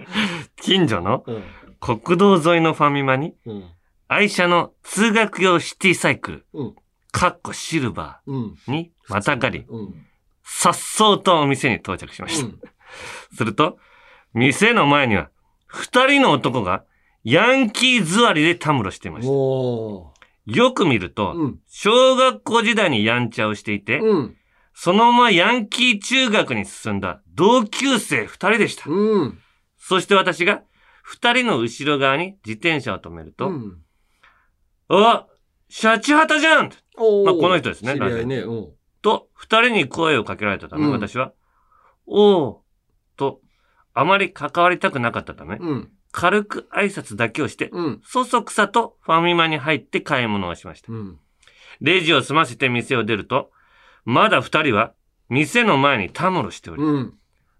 [0.60, 1.42] 近所のうん。
[1.78, 3.70] 国道沿いのファミマに、うん。
[4.08, 6.76] 愛車の通学用シティサイクル、うん。
[7.12, 8.54] かっこシルバうん。
[8.66, 10.06] ーにまたがり、うん。
[10.42, 12.46] さっそうとお店に到着しました。
[12.46, 12.60] うん
[13.36, 13.78] すると、
[14.32, 15.28] 店の前には、
[15.66, 16.84] 二人の男が、
[17.22, 19.30] ヤンキー座りでたむろしていました。
[19.30, 20.14] お
[20.46, 24.02] よく見ると、うん小学校時代にヤンチャをしていて、ー。
[24.02, 24.36] うん。
[24.72, 28.88] そのままヤンキー中学に進んだ同級生二人でした。
[28.88, 29.38] うん。
[29.76, 30.62] そして私が、
[31.02, 33.82] 二人の後ろ側に自転車を止めると、うん。
[34.88, 35.26] あ
[35.68, 36.70] シャチハタじゃん
[37.24, 38.38] まあこの人ですね知り合いね。
[38.38, 38.68] うん。
[39.02, 41.32] と、二人に声をかけられたため、うん私は、
[42.06, 42.58] おう、
[43.16, 43.40] と、
[43.94, 45.90] あまり関わりたくなかったため、うん。
[46.10, 48.00] 軽く挨拶だけをして、うん。
[48.04, 50.92] そそくさとファミマに入って買い物をしました。
[50.92, 51.18] うん。
[51.80, 53.50] レジを済ませて店を出ると、
[54.04, 54.94] まだ二人は
[55.28, 57.14] 店の前にたむろしており、うん。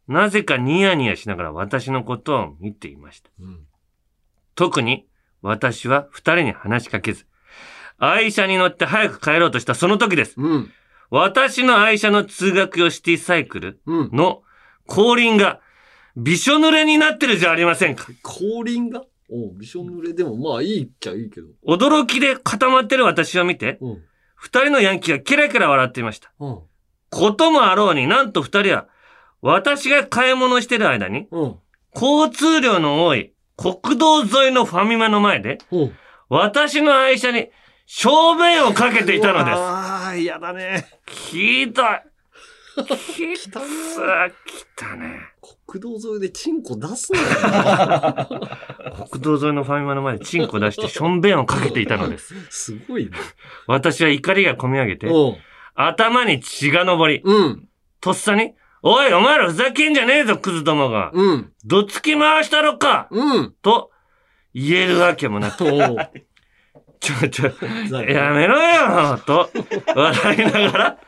[0.08, 3.30] なぜかニヤニヤしながら私のことを見ていました。
[3.38, 3.66] うん。
[4.54, 5.06] 特に
[5.42, 7.26] 私は二人に話しかけず、
[7.98, 10.34] 愛車に乗って早く帰ろうとしたその時です。
[10.36, 10.70] うん。
[11.10, 14.10] 私の愛車の通学用シティサイクルうん。
[14.12, 14.42] の
[14.86, 15.60] 後輪が
[16.16, 18.06] びしょ濡れになってるじゃありませんか。
[18.22, 19.02] 後輪が？
[19.30, 21.48] おうびしょ濡れでもまあいいっちゃいいけど。
[21.66, 24.02] 驚きで固まってる私を見て、うん。
[24.34, 26.32] 二人のヤンキーがキラキラ笑っていました。
[26.40, 26.58] うん。
[27.10, 28.86] こともあろうになんと二人は、
[29.42, 31.56] 私が買い物してる間に、うん。
[31.94, 35.92] 交通量の多い国道沿いのファミマの前で、うん。
[36.28, 37.48] 私の愛車に
[37.90, 39.56] 正面をかけていたのです。
[39.56, 40.86] ああ、嫌だね。
[41.06, 41.86] ひどい。
[42.86, 45.18] きつー、来たね。
[45.66, 48.38] 国道沿いでチンコ出すなよ。
[49.10, 52.34] 国道沿いのファミマの前でチンコ出してしょんべんをかけていたのです。
[52.50, 53.12] すごいね。
[53.66, 55.08] 私は怒りがこみ上げて、
[55.74, 57.68] 頭に血が上り、うん。
[58.02, 61.10] とっさに、おい、お前らふざけんじゃねえぞ、クズどもが。
[61.14, 61.52] うん。
[61.64, 63.54] どつき回したろかうん。
[63.62, 63.90] と、
[64.54, 65.64] 言えるわけもなく、
[67.00, 67.52] ちょちょ、
[68.00, 69.50] やめろよと、
[69.94, 70.98] 笑いながら、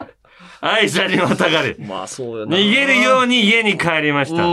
[0.61, 2.57] 愛車にまたがり、まあそうよな。
[2.57, 4.45] 逃げるように家に帰りました。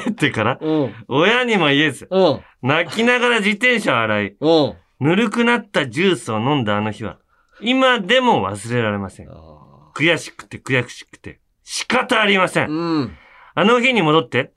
[0.00, 0.60] 帰ってから、
[1.08, 2.08] 親にも言えず、
[2.62, 4.36] 泣きながら自転車を洗い、
[5.00, 7.18] ぬるくなったジュースを飲んだあの日は、
[7.60, 9.28] 今でも忘れられません。
[9.94, 12.70] 悔しくて悔しくて、仕方ありません。
[12.70, 13.16] うん。
[13.54, 14.52] あの日に戻って、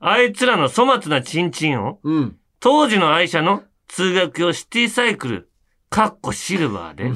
[0.00, 2.36] あいつらの粗末なチンチンを、うん。
[2.58, 5.50] 当時の愛車の通学用シティサイクル、
[5.88, 7.10] カッコシルバーで、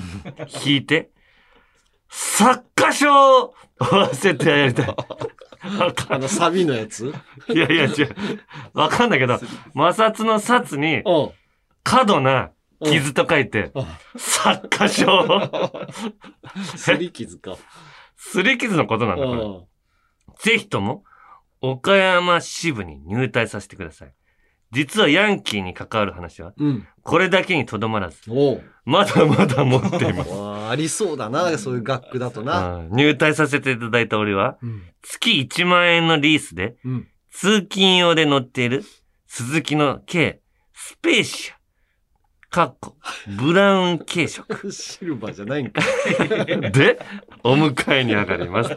[0.66, 1.12] 引いて、
[2.08, 4.86] 作家賞を追わせてやりたい。
[6.08, 7.14] あの、サビのやつ？
[7.48, 8.16] いやいや違う。
[8.74, 11.30] わかんないけど、摩擦の札に、うん。
[11.84, 12.50] 過度な
[12.82, 13.72] 傷と書いて、
[14.16, 15.50] 作家賞。
[16.76, 17.56] すり傷か。
[18.16, 19.42] すり傷のことなんだ、これ。
[19.42, 19.64] うん。
[20.38, 21.04] ぜひとも、
[21.60, 24.14] 岡山支部に入隊させてください。
[24.74, 26.86] 実はヤンキーに関わる話は、うん。
[27.02, 28.62] これだけにとどまらず、おう。
[28.84, 30.30] まだまだ持っています。
[30.34, 32.76] わあありそうだな、そういう学区だとな。
[32.76, 34.82] うん入隊させていただいた俺は、うん。
[35.02, 37.08] 月1万円のリースで、うん。
[37.30, 38.84] 通勤用で乗っている
[39.26, 40.40] 鈴木の軽
[40.72, 41.56] スペーシア、
[42.50, 42.96] かっこ、
[43.38, 45.80] ブラウン軽色 シルバーじゃないんか。
[46.70, 47.00] で、
[47.44, 48.74] お迎えに上がります。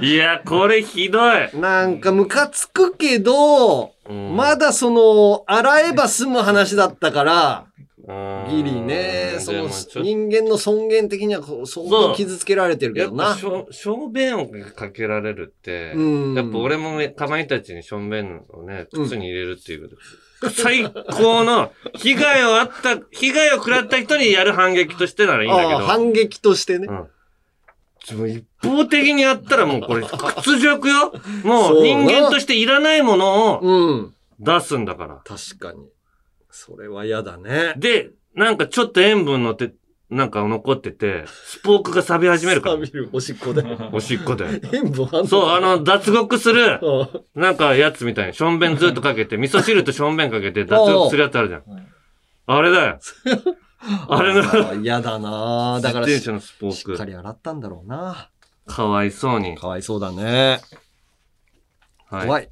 [0.00, 1.50] いや、これひどい。
[1.54, 7.66] なんかムカつくけど、うんまだその、洗えば済む話だったから、
[8.06, 13.44] うんギリね、その人間の尊厳的にはこう相当傷つけられてるけどなやっぱし。
[13.44, 19.90] ょ、しょんべんをかけられるって、うんやっぱ俺もね、かまいたちにしょんべんをね、靴に入れるっていう、
[20.48, 26.86] 最高の、被害をあった、被害を食らった人にやる反撃としてならいいんだけど、反撃としてね。
[26.88, 27.06] うん
[28.02, 31.12] 一方的にやったらもうこれ屈辱よ
[31.44, 34.14] もそうう人間としていらないものをうん。
[34.40, 35.20] 出すんだから。
[35.22, 35.86] 確かに。
[36.50, 37.74] それは嫌だね。
[37.76, 39.72] で、なんかちょっと塩分のって、
[40.10, 42.74] なんか残ってて、スポークが錆び始めるから。
[42.74, 43.62] 錆びる、おしっこで。
[43.92, 44.60] おしっこで。
[44.72, 47.02] 塩分あんのそう、あの、脱獄する、う
[47.38, 51.62] んなんかやつみたいに、しょんべんずっとかけて、 味噌汁としょんべんかけて脱獄するやつあるじゃん。
[52.46, 52.98] あれだよ。
[54.08, 58.30] あれの、 あ嫌だなだからし自転車のスポークしっかり洗ったんだろうな。
[58.66, 59.56] かわいそうに。
[59.56, 60.60] かわいそうだね。
[62.10, 62.26] はい。
[62.26, 62.50] 怖い。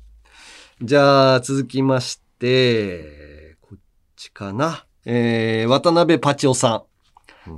[0.81, 3.79] じゃあ、続きまして、こっ
[4.17, 4.85] ちかな。
[5.05, 6.88] えー、渡辺パチオさん。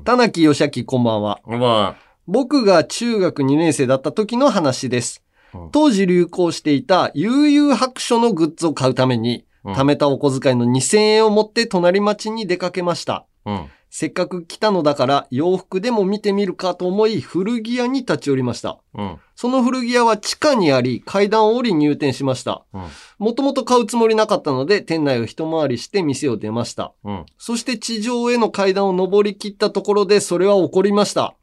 [0.04, 1.40] 田中義明こんばんは。
[1.46, 5.22] ま僕が中学2年生だった時の話です
[5.54, 5.70] うん。
[5.70, 13.26] 当時流行していた悠々白書のグッズを買うために、うん貯めたお小遣いの2000円を持って隣町に出かけました。
[13.44, 13.70] あ、うん。
[13.90, 18.78] せっかく来たのだから洋服でも見てみるかと思い古着屋に立ち寄りました。
[18.94, 19.18] うん。
[19.34, 22.64] その古着屋は地下にあり階段を降り入店しました。
[22.72, 22.82] うん。
[23.18, 26.92] もともと買うつもりなかったので店内を一回りして店を出ました。
[27.04, 27.26] うん。
[27.36, 31.34] そして地上への階段を上り切ったところでそれは起こりました。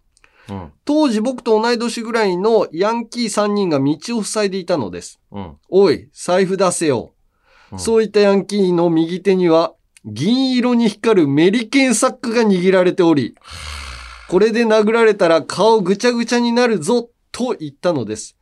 [0.50, 0.72] うん。
[0.86, 5.20] 当時僕と同い年ぐらいのヤンキー3人が道を塞いでいたのです。
[5.34, 5.58] うん。
[5.68, 7.12] おい、財布出せよ。
[7.12, 7.18] うん
[7.78, 9.74] そういったヤンキーの右手には
[10.08, 13.36] 銀色に光るメリケンサックが握られており、
[14.30, 18.36] これで殴られたら顔ぐちゃぐちゃになるぞ、と言ったのです。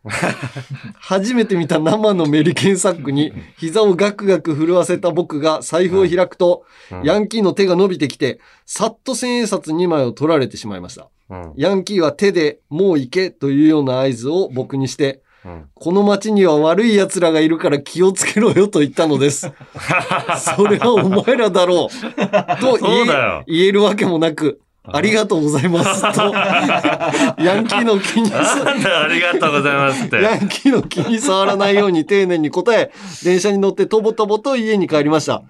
[0.95, 11.09] 初めて見た生のメリケンサックに膝をガクガク震わせた僕が財布を開くと、うんヤンキーの手が伸びてきて、さっと千円札2枚を取られてしまいました。
[11.29, 11.53] うん。
[11.57, 15.69] ヤンキーは手でもう行けというような合図を僕にして、うん。
[15.75, 19.51] この町には悪い奴らがいるから気をつけろよと言ったのです。
[20.55, 22.59] それはお前らだろう。
[22.59, 26.01] と言え言えるわけもなく、ありがとうございます。
[26.01, 26.33] と、
[27.41, 30.21] ヤンキーの気になんだよありがとうございますって。
[30.21, 32.91] ヤンキーの気に触らないように丁寧に答え、
[33.23, 35.43] 電車に乗ってとぼとぼと家に帰りました。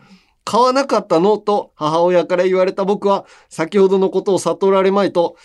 [0.46, 1.38] 買わなかったの？
[1.38, 5.36] と母親から言われた僕は、先ほどのことを悟られまいと、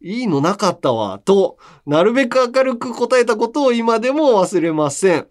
[0.00, 5.26] いいのなかったわ、と、なるべく明るく答えたことを今でも忘れません。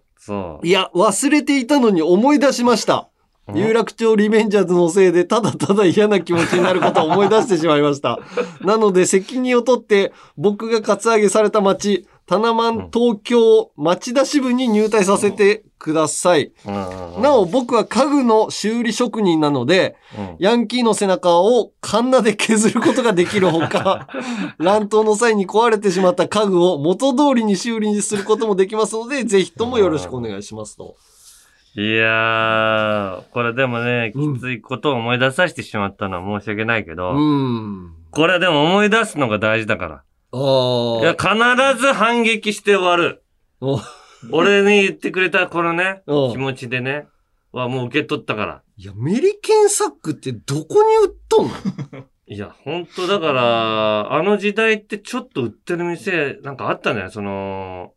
[0.62, 3.08] いや、忘れていたのに思い出しました。
[3.54, 8.18] 有楽町リベンジャーズのせいでただただ嫌な気持ちになることを思い出してしまいました。
[8.60, 16.52] なので責任を取って僕がカツアゲされた街、タナマン東京町田支部に入隊させてください。
[16.66, 19.96] なお僕は家具の修理職人なので、
[20.38, 24.08] ヤンキーの背中をカンナで削ることができるほか、
[24.58, 30.96] 乱闘の際に壊れてしまった家具を元通りに修理にすることもできますので、ぜひともよろしくお願いしますと。
[31.76, 37.94] いやー、これでもね、きついことを思い出させてしまったのは申し訳ないけど、うん。
[38.10, 40.02] これでも思い出すのが大事だから。
[40.32, 43.22] あいや、必ず反撃して終わる。
[44.32, 47.06] 俺に言ってくれたこのね、 うん気持ちでね、
[47.52, 48.62] はもう受け取ったから。
[48.76, 51.52] いや、メリケンサックってどこに売っとんの？
[52.30, 57.94] いや、本当だから、あの時代ってちょっと売ってる店、なんかあったね、その、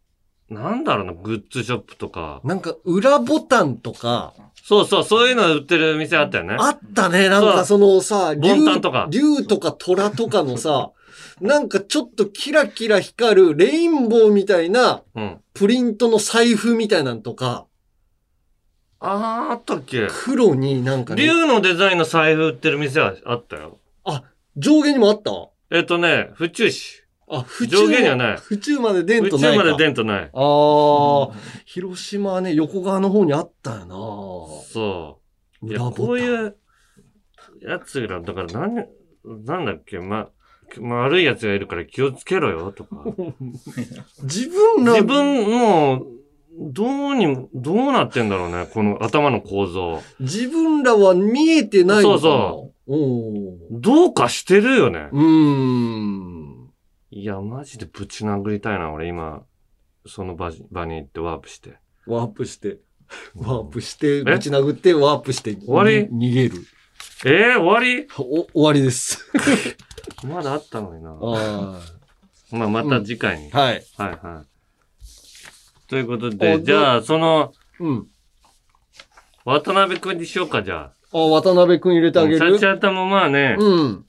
[0.50, 2.40] なんだろうな、グッズショップとか。
[2.46, 6.56] なんか裏ボタンとか、そうそう、そういうの売ってる店あったよね。
[6.58, 7.28] あったね。
[7.28, 10.92] なんかそのさ、ボンタンとか竜とか虎とかのさ、
[11.42, 15.42] なんかちょっとキラキラ光るレインボーみたいなうん。
[15.54, 17.66] プリントの財布みたいなんとか、
[19.00, 20.08] あー、あったっけ？
[20.10, 23.80] 黒になんかね、竜のデザインの財布売ってる店はあったよ。
[24.06, 24.24] あ、
[24.56, 25.32] 上下にもあった？
[25.72, 27.04] えっとね、府中市。
[27.28, 28.38] あ、府上下にはない。
[28.38, 29.64] 府中まで出んとないか。
[29.64, 30.30] 府中まで出んとない。
[30.34, 31.34] あー、
[31.66, 33.96] 広島はね、横側の方にあったよな
[34.72, 35.20] そ
[35.64, 35.68] う。
[35.68, 36.58] いや、こういう
[37.62, 38.86] やつら、だから何、
[39.46, 40.30] なんだっけ、ま、
[40.80, 43.04] 悪いやつがいるから気をつけろよ、とか。
[44.24, 46.08] 自分ら、自分、もう、
[46.60, 50.02] どうに、どうなってんだろうね、この頭の構造。
[50.20, 52.22] 自分らは見えてないのかな？
[52.22, 55.10] そうおどうかしてるよね。
[55.12, 56.70] うーん。
[57.12, 59.44] いや、マジでぶち殴りたいな、俺今、
[60.06, 61.76] その場場に行ってワープして。
[62.06, 62.80] ワープして、
[63.36, 66.08] ワープして、ぶち殴って、ワープして、終わり？
[66.12, 66.56] に逃げる。
[67.24, 68.08] えー、終わり？
[68.18, 69.30] お、終わりです。
[70.24, 71.12] まだあったのにな。
[71.22, 71.80] あ
[72.52, 73.52] まあ、また次回に。
[73.52, 73.84] はい。
[73.98, 75.88] はいはい。
[75.88, 78.08] ということおで、じゃあ、その、うん。
[79.46, 82.24] 渡辺くんにしようか、じゃあ、渡辺くん入れてあ。
[82.24, 82.40] あげる？
[82.40, 84.06] シャチャタもまあね、うん。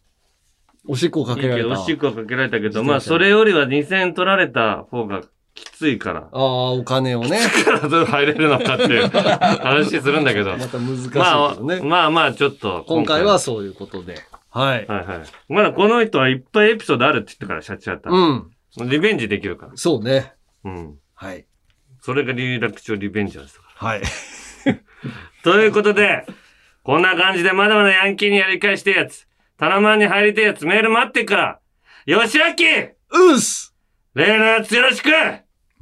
[0.89, 1.71] おしっこかいいけられた。
[1.81, 5.23] おしっこかけられたけど、まあ、それよりは2000取られた方が
[5.55, 6.21] きついから。
[6.21, 7.41] ああ、お金をね。
[7.91, 10.57] どう入れるのかっていう 話するんだけど。
[10.57, 11.81] また難しいけまあどね。
[11.83, 12.85] まあまあ、ちょっと。
[12.89, 14.17] 今回はそういうことで。
[14.51, 14.87] はい。
[14.87, 15.53] はいはい。
[15.53, 18.11] まだこの人はいっぱいエピソードあるって言ったから、シャチハタ。
[18.11, 18.51] うん。
[18.89, 19.73] リベンジできるから。
[19.75, 20.33] そうね。
[20.65, 20.95] うん。
[21.15, 21.47] はい。
[22.01, 24.01] それが有楽町リベンジャーズだかはい。
[24.01, 24.09] ら。
[25.45, 26.25] ということで、
[26.83, 29.27] こんな感じでまだまだヤンキーにやり返してやつ、
[29.59, 31.61] タナマンに入りたいやつメール待ってっから、
[32.07, 33.75] よしあきうっす
[34.15, 35.09] 例のやつよろしく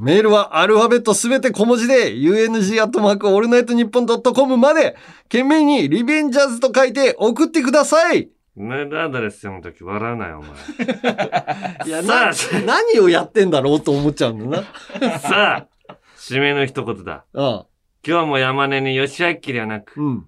[0.00, 11.86] メールはアルファベットすべて小文字で、UNG アットマークオールナイトニッポンドットコムまで、件名にリベンジャーズと書いて送ってくださいメールアドレス読むとき笑うなよ、お前。
[11.86, 12.32] いや、さ
[12.62, 14.62] な、何をやってんだろうと思っちゃうんだ
[15.00, 15.18] な。
[15.18, 17.26] さあ、締めの一言だ。
[17.34, 17.66] ああ。
[18.02, 20.26] 今日も山根に吉明ではなく、うん。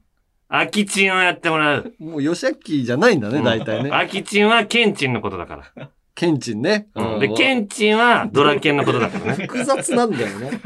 [0.49, 1.95] アキチンをやってもらう。
[1.99, 3.91] もう、ヨシャッキーじゃないんだね、大体ね。
[3.91, 5.91] アキチンはケンチンのことだから。
[6.15, 6.89] ケンチンね。
[6.95, 9.47] うんで、ケンチンはドラケンのことだからね。
[9.47, 10.61] 複雑なんだよね。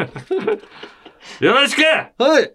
[1.41, 2.53] よろしくはい。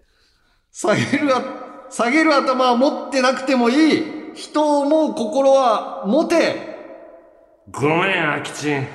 [0.70, 1.42] 下げるあ、
[1.90, 4.04] 下げる頭は持ってなくてもいい。
[4.34, 6.72] 人を思う心は持て。
[7.70, 8.86] ごめん、アキチン。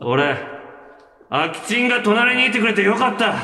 [0.00, 0.36] 俺、
[1.28, 3.34] アキチンが隣にいてくれてよかった。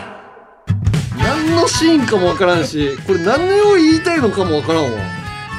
[1.18, 4.90] 何のシーンかもわからんし、これ何を言いたいのかもわからんわ。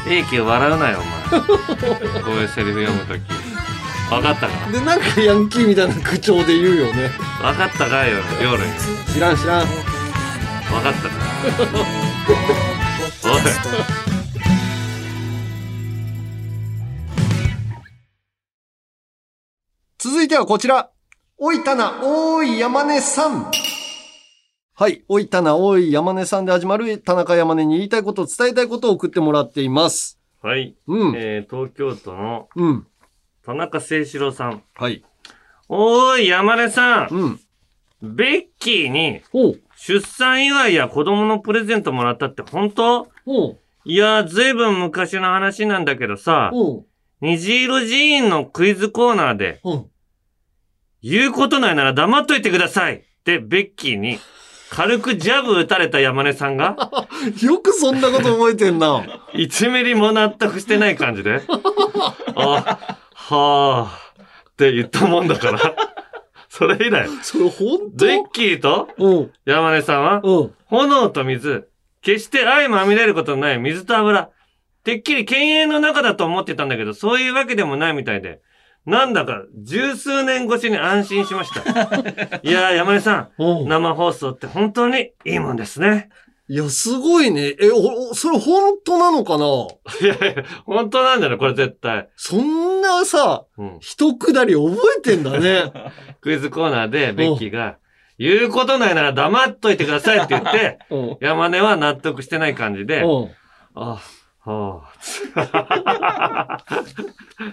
[0.09, 0.99] ええけど笑うなよ、
[1.31, 1.41] お前。
[1.41, 3.36] こういうセリフ読むとき。
[4.09, 4.71] わかったか？
[4.71, 7.09] で、なんかヤンキーみたいな口調で言うよね。
[7.43, 8.63] わかったかよ、夜。
[9.13, 9.59] 知らん知らん。
[9.61, 9.65] わ
[10.81, 11.15] かったか？
[13.25, 13.41] おい。
[19.99, 20.91] 続いてはこちら。
[21.37, 23.51] おいたな、おーい山根さん。
[24.73, 25.03] はい。
[25.07, 30.19] おいたな、おい山根さんで始まる田中山根に言いたいこと、伝えたいことを送ってもらっています。
[30.41, 30.75] はい。
[30.87, 32.87] うんえー、東京都のうん。
[33.47, 34.61] 田中誠志郎さん。
[34.75, 35.05] はい。
[35.69, 37.07] おーい、山根さん。
[37.09, 37.39] うん。
[38.01, 39.21] ベッキーに、
[39.77, 43.07] 出産祝いや子供のプレゼントもらったって本当？
[43.85, 46.51] いやー、ずいぶん昔の話なんだけどさ、
[47.21, 49.61] 虹色寺院のクイズコーナーで、
[51.01, 54.19] 言うことないなら黙っといてくださいってベッキーに
[54.69, 56.75] 軽くジャブ打たれた山根さんが、
[57.41, 59.05] よくそんなこと覚えてんな。
[59.33, 61.43] 1ミリも納得してない感じで、
[62.35, 62.97] あ、
[63.29, 64.21] はー
[64.51, 65.59] って言ったもんだから、
[66.49, 68.05] それ以来、それ本当？
[68.05, 68.87] ベッキーと？
[69.45, 70.21] 山根さんは、
[70.65, 71.67] 炎と水、
[72.01, 73.59] 決して相まみれることのない。
[73.59, 74.29] 水と油、
[74.83, 78.39] てっきり犬猿の中だと思ってたんだけど、そういうわけでもないみたいで、
[78.85, 81.59] なんだか十数年越しに安心しました。
[82.41, 86.09] いやー、山根さん、生放送って本当にいいもんですね。
[86.49, 87.55] いや、すごいね。
[87.59, 89.45] え、お、おそれ本当なのかな？
[90.01, 92.07] いやいや、本当なんだよ、これ絶対。
[92.15, 95.71] そんなさ、うん一くだり覚えてんだね。
[96.21, 97.77] クイズコーナーでベッキーが、
[98.17, 100.79] 言うことないなら黙っといてくださいって言って、
[101.21, 103.29] 山根は納得してない感じで、うん
[103.75, 103.99] あ、
[104.39, 104.81] は
[105.35, 106.63] あ。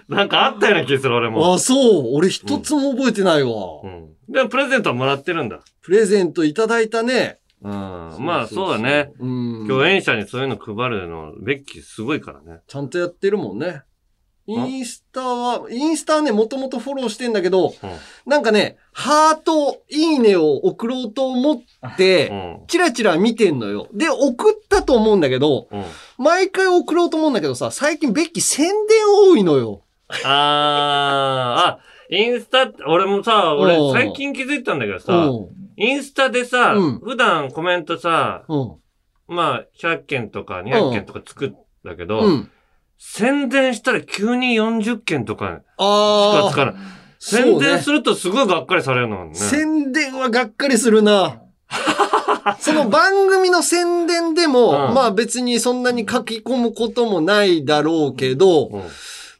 [0.08, 1.54] なんかあったような気する、俺も。
[1.54, 2.14] あ、そう。
[2.14, 3.50] 俺一つも覚えてないわ。
[4.28, 5.58] でもプレゼントはもらってるんだ。
[5.82, 7.38] プレゼントいただいたね。
[7.64, 8.24] うん。
[8.24, 9.10] まあそうだね。
[9.18, 9.26] う
[9.64, 9.66] ん。
[9.66, 12.60] 共演者にそういうの配るの、ベッキーすごいからね。
[12.66, 13.82] ちゃんとやってるもんね。
[14.46, 17.74] インスタは、インスタはね、もともとフォローしてんだけど、
[18.26, 23.88] なんかね、ハート、いいねを送ろうと思って、チラチラ見てんのよ。
[23.94, 25.68] で、送ったと思うんだけど、
[26.18, 28.74] 毎回送ろうと思うんだけどさ、最近ベッキー宣伝
[29.30, 29.80] 多いのよ。
[30.24, 31.78] あー、あ、
[32.10, 38.74] インスタって、俺もさ、俺うん最近気づいたんだけどさうん、インスタでさ、うん普段コメントさ、うん
[39.26, 41.52] まあ、100件とか200件とか作っ
[41.84, 42.50] たけど、うん
[42.96, 46.74] 宣伝したら急に40件とかしかつかない。
[47.18, 49.34] 宣伝するとすごいがっかりされるのね。
[49.34, 51.42] 宣伝はがっかりするな。
[52.60, 58.70] その番組の宣伝でも、うんまあ別にそんなに書き込むこともないだろうけど、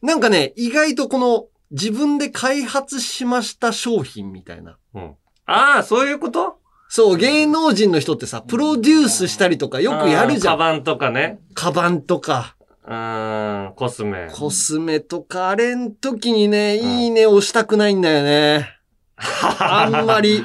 [0.02, 4.76] なんかね、意外とこの自分で開発しました商品みたいな。
[4.94, 5.14] うん
[5.46, 6.58] ああ、そういうこと？
[6.88, 10.54] そう、芸能人の人ってさ、プロデュースしたりとかよくやるじゃん。
[10.54, 11.40] カバンとかね。
[11.54, 12.56] カバンとか。
[12.86, 14.28] うん、コスメ。
[14.32, 18.68] コスメとか、あれん時にね、いいね押したくないんだよね。
[19.58, 20.44] あんまり。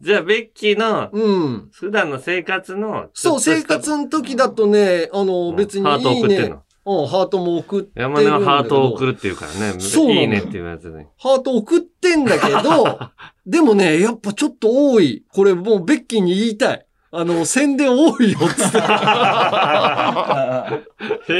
[0.00, 1.68] じゃあ、ベッキーの、うん。
[1.72, 6.62] 普段の生活の、そう、生活の時だとね、あの、別にハートいいね送ってんの？
[6.88, 8.26] うん、ハートも送って山根。
[8.30, 9.78] はハートを送るっていうからね。
[9.78, 11.04] そういいねっていうやつに。
[11.18, 12.98] ハート送ってんだけど、
[13.46, 15.24] でもね、やっぱちょっと多い。
[15.32, 16.86] これもうベッキーに言いたい。
[17.10, 18.78] あの、宣伝多いよ、つって。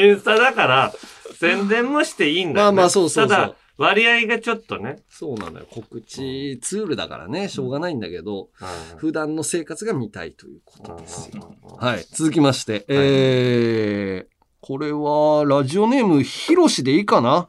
[0.06, 0.92] インスタだから、
[1.34, 2.76] 宣伝もしていいんだよ、ね。
[2.76, 5.02] まあまあそうそうそうただ、割合がちょっとね。
[5.08, 5.66] そうなのよ。
[5.70, 8.48] 告知ツールだからね、しょうがないんだけど、
[8.96, 11.54] 普段の生活が見たいということですよ。
[11.78, 12.04] はい。
[12.10, 14.37] 続きまして、えー、
[14.68, 17.48] これは、ラジオネーム、ひろしでいいかな、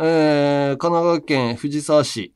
[0.00, 2.34] えー、神奈川県藤沢市。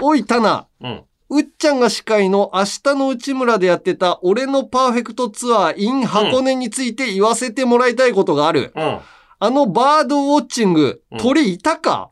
[0.00, 0.66] おい、タナ。
[0.80, 1.04] うん。
[1.28, 8.72] うっちゃんが司会の明日の内村でやってた俺のパーフェクトツアー in 箱根について言わせてもらいたいことがある。
[8.74, 9.00] うん。
[9.38, 12.10] あのバードウォッチング、鳥いたか、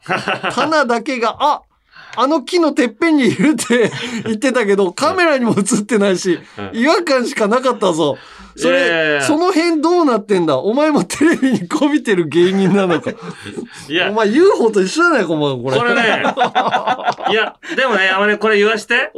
[0.50, 1.62] タナだけが、あ、
[2.16, 3.90] あの木のてっぺんにいるって
[4.24, 6.38] 言ってたけど、カメラにも映ってないし、
[6.72, 8.16] 違和感しかなかったぞ。
[8.58, 10.56] それ、やその辺どうなってんだ？
[10.56, 13.10] お前もテレビにこびてる芸人なのか。
[13.88, 15.76] いやお、前 UFO と一緒じゃないか、お前、これ。
[15.78, 16.24] これね、
[17.30, 19.12] いや、でもね、山根これ言わして。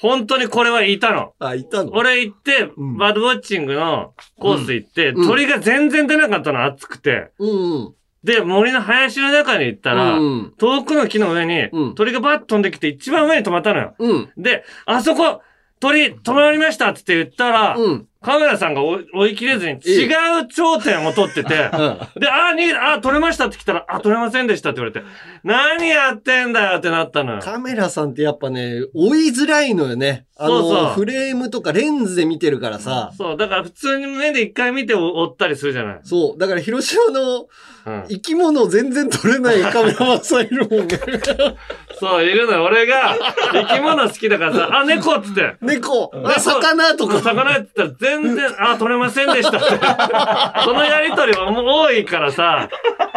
[0.00, 1.34] 本当にこれはいたの。
[1.40, 1.90] あ、いたの？
[1.92, 7.30] 俺行って、バードウォッチングのコース行って、うん鳥が全然出なかったの、暑くて。
[7.38, 7.94] うんうん。
[8.22, 13.94] で、森の林の中に行ったら、うん遠くの木の上に、鳥がバッと飛んできて一番上に止まったのよ。
[13.98, 14.28] うん。
[14.36, 15.42] で、あそこ、
[15.80, 20.04] 鳥止まりましたって言ったら、うんカメラさんが追い切れずに違
[20.42, 21.48] う頂点を撮ってて、
[22.20, 25.06] で、あ、逃げあ、撮れましたって来たら、あ、撮れませんでしたって言われて、
[25.42, 27.40] 何やってんだよってなったのよ。
[27.40, 30.26] カメラさんってやっぱね、追いづらいのよね。
[30.36, 33.10] あの、そうそうフレームとかレンズで見てるからさ。
[33.16, 36.00] そう、だから普通に目で一回見て追ったりするじゃない。
[36.02, 36.38] そう。
[36.38, 37.46] だから広島の
[37.86, 40.88] うん生き物を全然撮れないカメラマンさんいるもんね。
[42.00, 42.64] そう、いるのよ。
[42.64, 43.14] 俺が、
[43.52, 45.56] 生き物好きだからさ、 あ、猫っつって。
[45.60, 47.18] 猫、あ、魚とか。
[47.18, 50.64] 魚って言ったら全然、 あ、取れませんでしたって。
[50.64, 52.70] そのやりとりはもう多いからさ、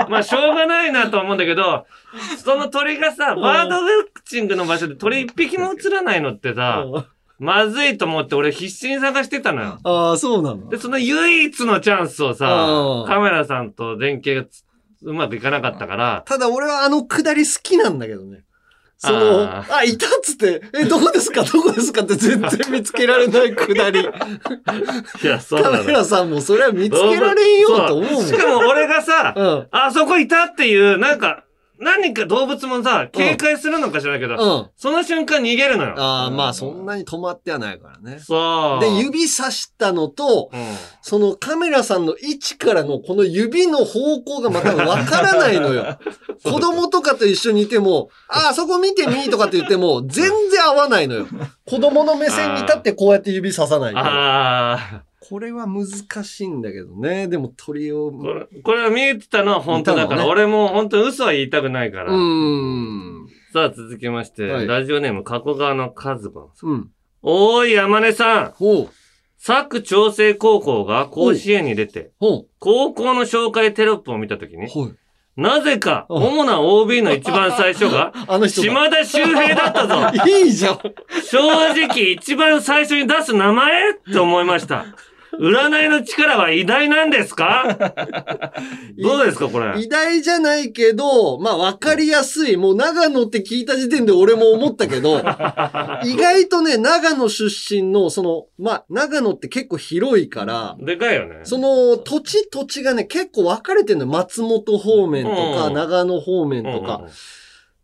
[0.09, 1.85] まあしょうがないなと思うんだけど、
[2.43, 3.87] その鳥がさ、バードウォッ
[4.25, 6.83] チングの場所で鳥一匹も映らないのってさ、
[7.39, 9.79] まずいと思って俺必死に探してたのよ。
[9.85, 10.67] ああ、そうなの。
[10.67, 14.65] で、その唯一のチャンスをさうん、カメラさんと連携がつ
[15.03, 18.43] うまくいかなかったから、ただ俺はあのくだり好きなんだけどね。
[19.05, 21.43] その、ああいたっつって、え、どこですか？
[21.51, 22.03] どこですか？
[22.03, 23.99] って全然見つけられないくだり。
[23.99, 28.25] いや、そうカメラさんもそれは見つけられんよと思うもん。
[28.25, 31.43] しかも俺がさ、あそこいたっていう、なんか、
[31.83, 35.95] 何か動物もさ、警戒するのか知らないけど、うんその瞬間逃げるのよ。
[35.97, 38.19] ああ、まあそんなに止まってはないからね。
[38.19, 38.83] そう。
[38.83, 40.51] で、指さしたのと、
[41.01, 45.99] そのカメラさんの位置からのこの指の方向がまたわからないのよ。
[46.43, 51.27] 子供とかと一緒にいても、ああ、そこ見てみとかって言っても、全然合わないのよ。
[51.65, 53.99] 子供の目線に立ってこうやって指ささないと。
[53.99, 55.03] ああ。
[55.29, 57.27] これは難しいんだけどね。
[57.27, 58.11] でも鳥を。
[58.63, 62.13] これは見えてたのは本当だから、ね俺も本当に嘘は言いたくないから。
[62.13, 63.27] うん。
[63.53, 66.69] さあ続きまして、はいラジオネーム加古川のカズバンさん。
[66.69, 66.91] うん。
[67.21, 68.51] おーい山根さん。
[68.51, 68.89] ほう。
[69.45, 72.11] 佐久長聖高校が甲子園に出て。
[72.59, 74.69] 高校の紹介テロップを見たときに、はい。
[75.35, 78.13] なぜか、主な OB の一番最初が、
[78.47, 80.11] 島田秀平だったぞ。
[80.29, 80.79] いいじゃん。
[81.23, 81.39] 正
[81.73, 83.91] 直、一番最初に出す名前？
[83.91, 84.85] って思いました。
[85.39, 87.77] 占いの力は偉大なんですか？
[89.01, 89.73] どうですか、これ？
[89.81, 92.57] 偉大じゃないけど、まあ分かりやすい。
[92.57, 95.19] もう長野って聞いた時点で俺も思ったけど、
[96.05, 101.41] 意外とね、長野出身の、その、まあ長野って結構広いから、でかいよね。
[101.43, 104.11] その土地土地がね、結構分かれてるのよ。
[104.11, 107.01] 松本方面とか、うん長野方面とうんうんか。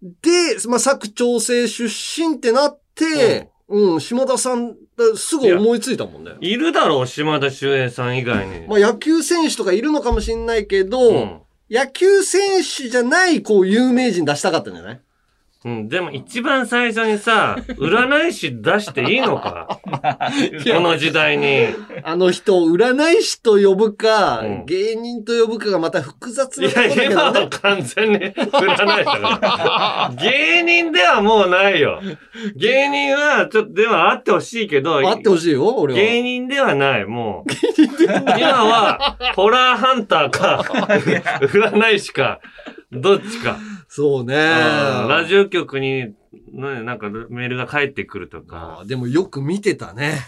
[0.01, 0.29] で、
[0.67, 4.75] まあ佐久長聖出身ってなって、うん、島田さん、
[5.15, 6.31] すぐ思いついたもんね。
[6.41, 8.67] いるだろう、島田秀平さん以外に。
[8.67, 11.37] まあ野球選手とかいるのかもしんないけど、うん
[11.71, 15.01] 野球選手じゃない、こう、有名人出したかったんじゃない？
[15.65, 19.67] うん、でも一番最初にさ、 占い師出していいのか？
[19.83, 21.67] この時代に。
[22.03, 27.47] あの人を占い師と呼ぶか、芸人と呼ぶかがまた複雑なところだいや、今は。
[27.49, 30.11] 完全に 占い師だから。
[30.15, 32.01] 芸人ではもうないよ。
[32.55, 35.05] 芸人は、ちょっと、ではあってほしいけど。
[35.05, 35.99] あってほしいよ、俺は。
[35.99, 37.51] 芸人ではない、もう。
[38.39, 40.63] 今は、ホラーハンターか、
[41.41, 42.39] 占い師か、
[42.93, 43.57] どっちか。
[43.99, 44.33] そうね。
[44.33, 46.13] ラジオ局に、ね、
[46.53, 48.85] なんかメールが返ってくるとか。
[48.85, 50.21] でもよく見てたね。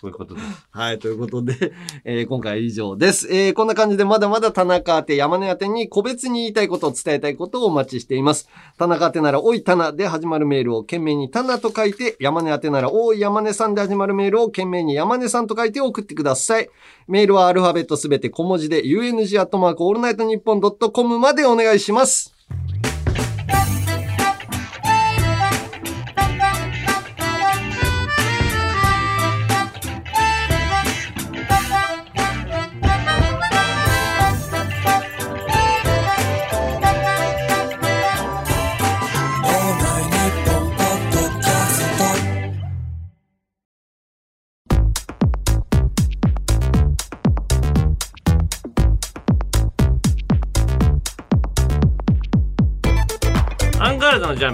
[0.00, 0.66] そういうことです。
[0.70, 1.72] はい、ということで、
[2.04, 3.28] えー今回は以上です。
[3.30, 8.48] えーこんな感じでまだまだ田中宛て山根宛てに個別に言いたいことを伝えたいことをお待ちしています。
[8.78, 16.70] 田中宛てなら、おい田中で始まるメールを件名に田中と書いて、山根宛てなら、おい山根さんで始まるメールを件名に山根さんと書いて送ってください。
[17.06, 22.34] メールはアルファベットすべて小文字で、UNG アットマークオールナイトニッポンドットコムまでお願いします。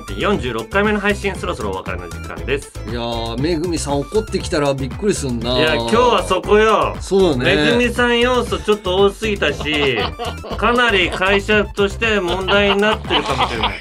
[0.07, 2.73] ガールズのジャンピン46回目の配信そろそろお別れの時間です。
[2.89, 5.59] いやー、めぐみさん怒ってきたらびっくりすんな。
[5.59, 6.97] いや、今日はそこよ。
[7.01, 7.57] そうだね。
[7.57, 9.99] めぐみさん要素ちょっと多すぎたし、
[10.57, 13.81] かなり会社として問題になってるかもしれない。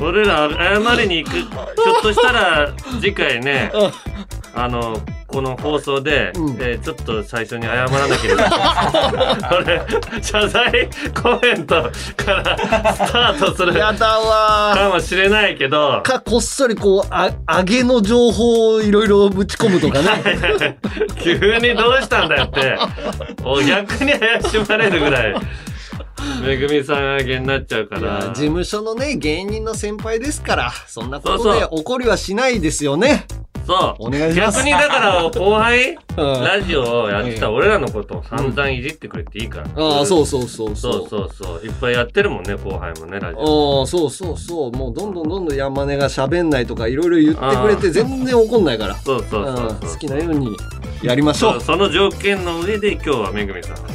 [0.00, 1.36] 俺ら謝りに行く。
[1.36, 1.44] ひょ
[1.98, 3.72] っとしたら次回ね、
[4.54, 8.48] あの、この放送で、えーちょっと最初に謝らなければ。
[9.60, 13.74] 俺、謝罪コメントからスタートする。
[13.74, 16.00] やだわかもしれないけど。
[16.02, 20.78] か、こっそりこう、あ、上げの情報をいろいろぶち込むとかね。
[21.22, 22.78] 急にどうしたんだよって。
[23.44, 25.34] お逆に怪しまれるぐらい。
[26.42, 28.20] めぐみさんあげになっちゃうから。
[28.34, 33.26] 事務所のね、芸人の先輩ですから、そんなことで怒りはしないですよね。
[33.68, 34.06] そう。
[34.06, 39.66] お願いします逆にだから後輩、 うんラジオをやってた俺らのことを散々いじってくれていいから。
[39.76, 41.08] ああ、そうそうそうそそうう。
[41.08, 41.66] そうそう。
[41.66, 43.80] いっぱいやってるもんね、後輩もね、ラジオ。
[43.80, 44.72] ああ、そうそうそう。
[44.72, 48.94] もうどんどんどんどん山根が喋んないとかいろいろ言ってくれあて全然怒んないから。
[48.96, 50.48] そうそうそうそううん好きなように
[51.02, 51.60] やりましょう。
[51.60, 53.76] その条件の上で今日はめぐみさん。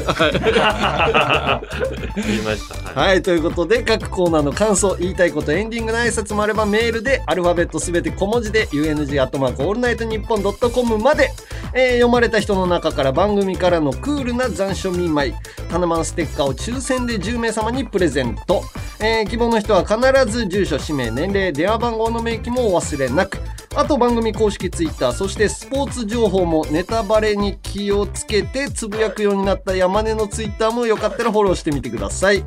[2.16, 3.00] 言いました。
[3.00, 3.08] はい。
[3.10, 11.32] はい、ということで、各コーナーの感想、言いたいこと、エンディングの挨拶もあれば、メールで、アルファベットすべて小文字で、UNG アットマークオールナイトニッポンドットコムまで、
[11.74, 15.34] えー読まれた人の中から番組からのクールな残暑見舞い、
[15.70, 18.64] タナマンステッカーを抽選で10名様にプレゼント。
[19.00, 19.98] えー希望の人は必
[20.32, 23.40] ず住所、氏名、年齢、電話番号の明記もお忘れなく。
[23.76, 32.44] あと番組公式ツイッター、そしてスポーツ情報もネタバレに気をつけてつぶやくようになった山根のツイッターもよかったらフォローしてみてください。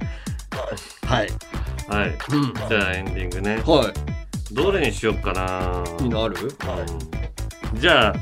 [1.04, 1.28] はい。
[1.88, 2.16] はい。
[2.68, 3.56] じゃあエンディングね。
[3.66, 4.54] はい。
[4.54, 5.82] どれにしよっかな。
[6.00, 6.36] いいのある？
[6.40, 6.44] う
[7.76, 7.80] ん。
[7.80, 8.14] じゃあ、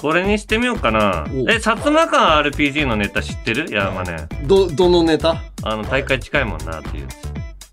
[0.00, 1.24] これにしてみようかな。
[1.28, 3.70] え、薩摩川 RPG のネタ知ってる？
[3.70, 4.16] 山根。
[4.48, 5.40] ど、どのネタ？
[5.62, 7.06] あの、大会近いもんなっていう。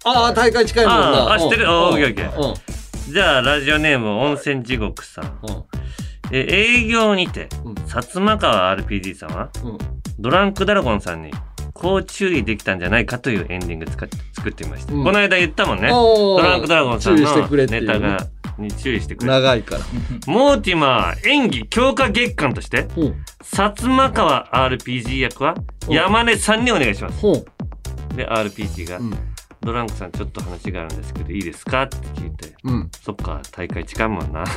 [0.04, 1.24] ああ、大会近いもんな。
[1.24, 3.14] あーあ、知ってるうんあ、オッケーオうんッケー。
[3.14, 5.40] じゃあ、ラジオネーム、温泉地獄さん。
[6.32, 7.48] え、営業にて、
[7.88, 9.30] 薩摩川 RPG さん。
[9.32, 9.50] は、
[10.20, 11.32] ドランクドラゴンさんに、
[11.74, 14.94] こう注意できたんじゃないかというエンディング使って作ってみました。
[14.94, 15.04] うん。
[15.04, 15.90] この間言ったもんね。
[15.90, 18.28] ドランクドラゴンさんのネタが
[18.60, 19.82] に注意してくれ長いから。
[20.28, 22.88] モーティマー演技強化月間として
[23.42, 25.56] 薩摩川 RPG 役は
[25.90, 27.22] 山根さんにお願いします。
[28.16, 29.00] で RPG が、
[29.62, 34.52] ドランクさんちょっと話があるんですけどいいですか?」って聞いて「うんそっか大会近いもんな」っ て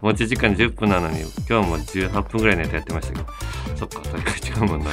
[0.00, 3.26] 持ち時間10分なのに今日も18分ぐらいネタやってましたけど
[3.76, 4.90] そっか大会近いもんな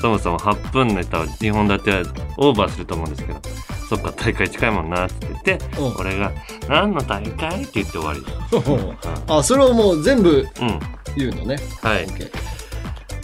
[0.00, 2.02] そもそも8分ネタは2本立ては
[2.38, 3.40] オーバーすると思うんですけど
[3.88, 5.58] そっか大会近いもんなって言って
[5.98, 6.32] 俺が
[6.68, 8.24] 「何の大会?」って言って終わり
[9.28, 10.80] あ、それをもう全部うん
[11.16, 11.56] 言うのね。
[11.82, 12.06] はい。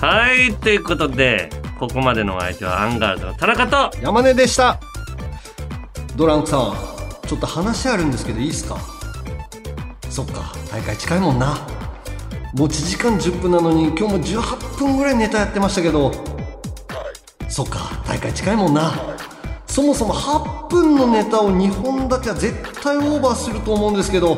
[0.00, 1.48] はい、ということで、
[1.78, 4.78] ここまでのお相手はアンガールズの田中と山根でした。
[6.18, 6.74] ドランクさん、
[7.28, 8.76] ちょっと話あるんですけどいいですか？
[10.10, 11.56] そっか、大会近いもんな。
[12.54, 16.10] 持ち時間10分なのに今日も18分ぐらいネタやってましたけど、
[17.48, 18.92] そっか、大会近いもんな。
[19.68, 24.36] そもそも8分のネタを2本立ては絶対オーバーすると思うんですけど、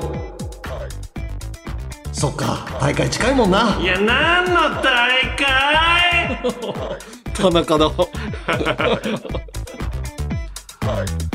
[2.13, 3.79] そっか、大会近いもんな。
[3.81, 6.43] いや、何の大会
[7.33, 7.87] 田中だ。
[7.89, 7.95] は
[11.05, 11.30] い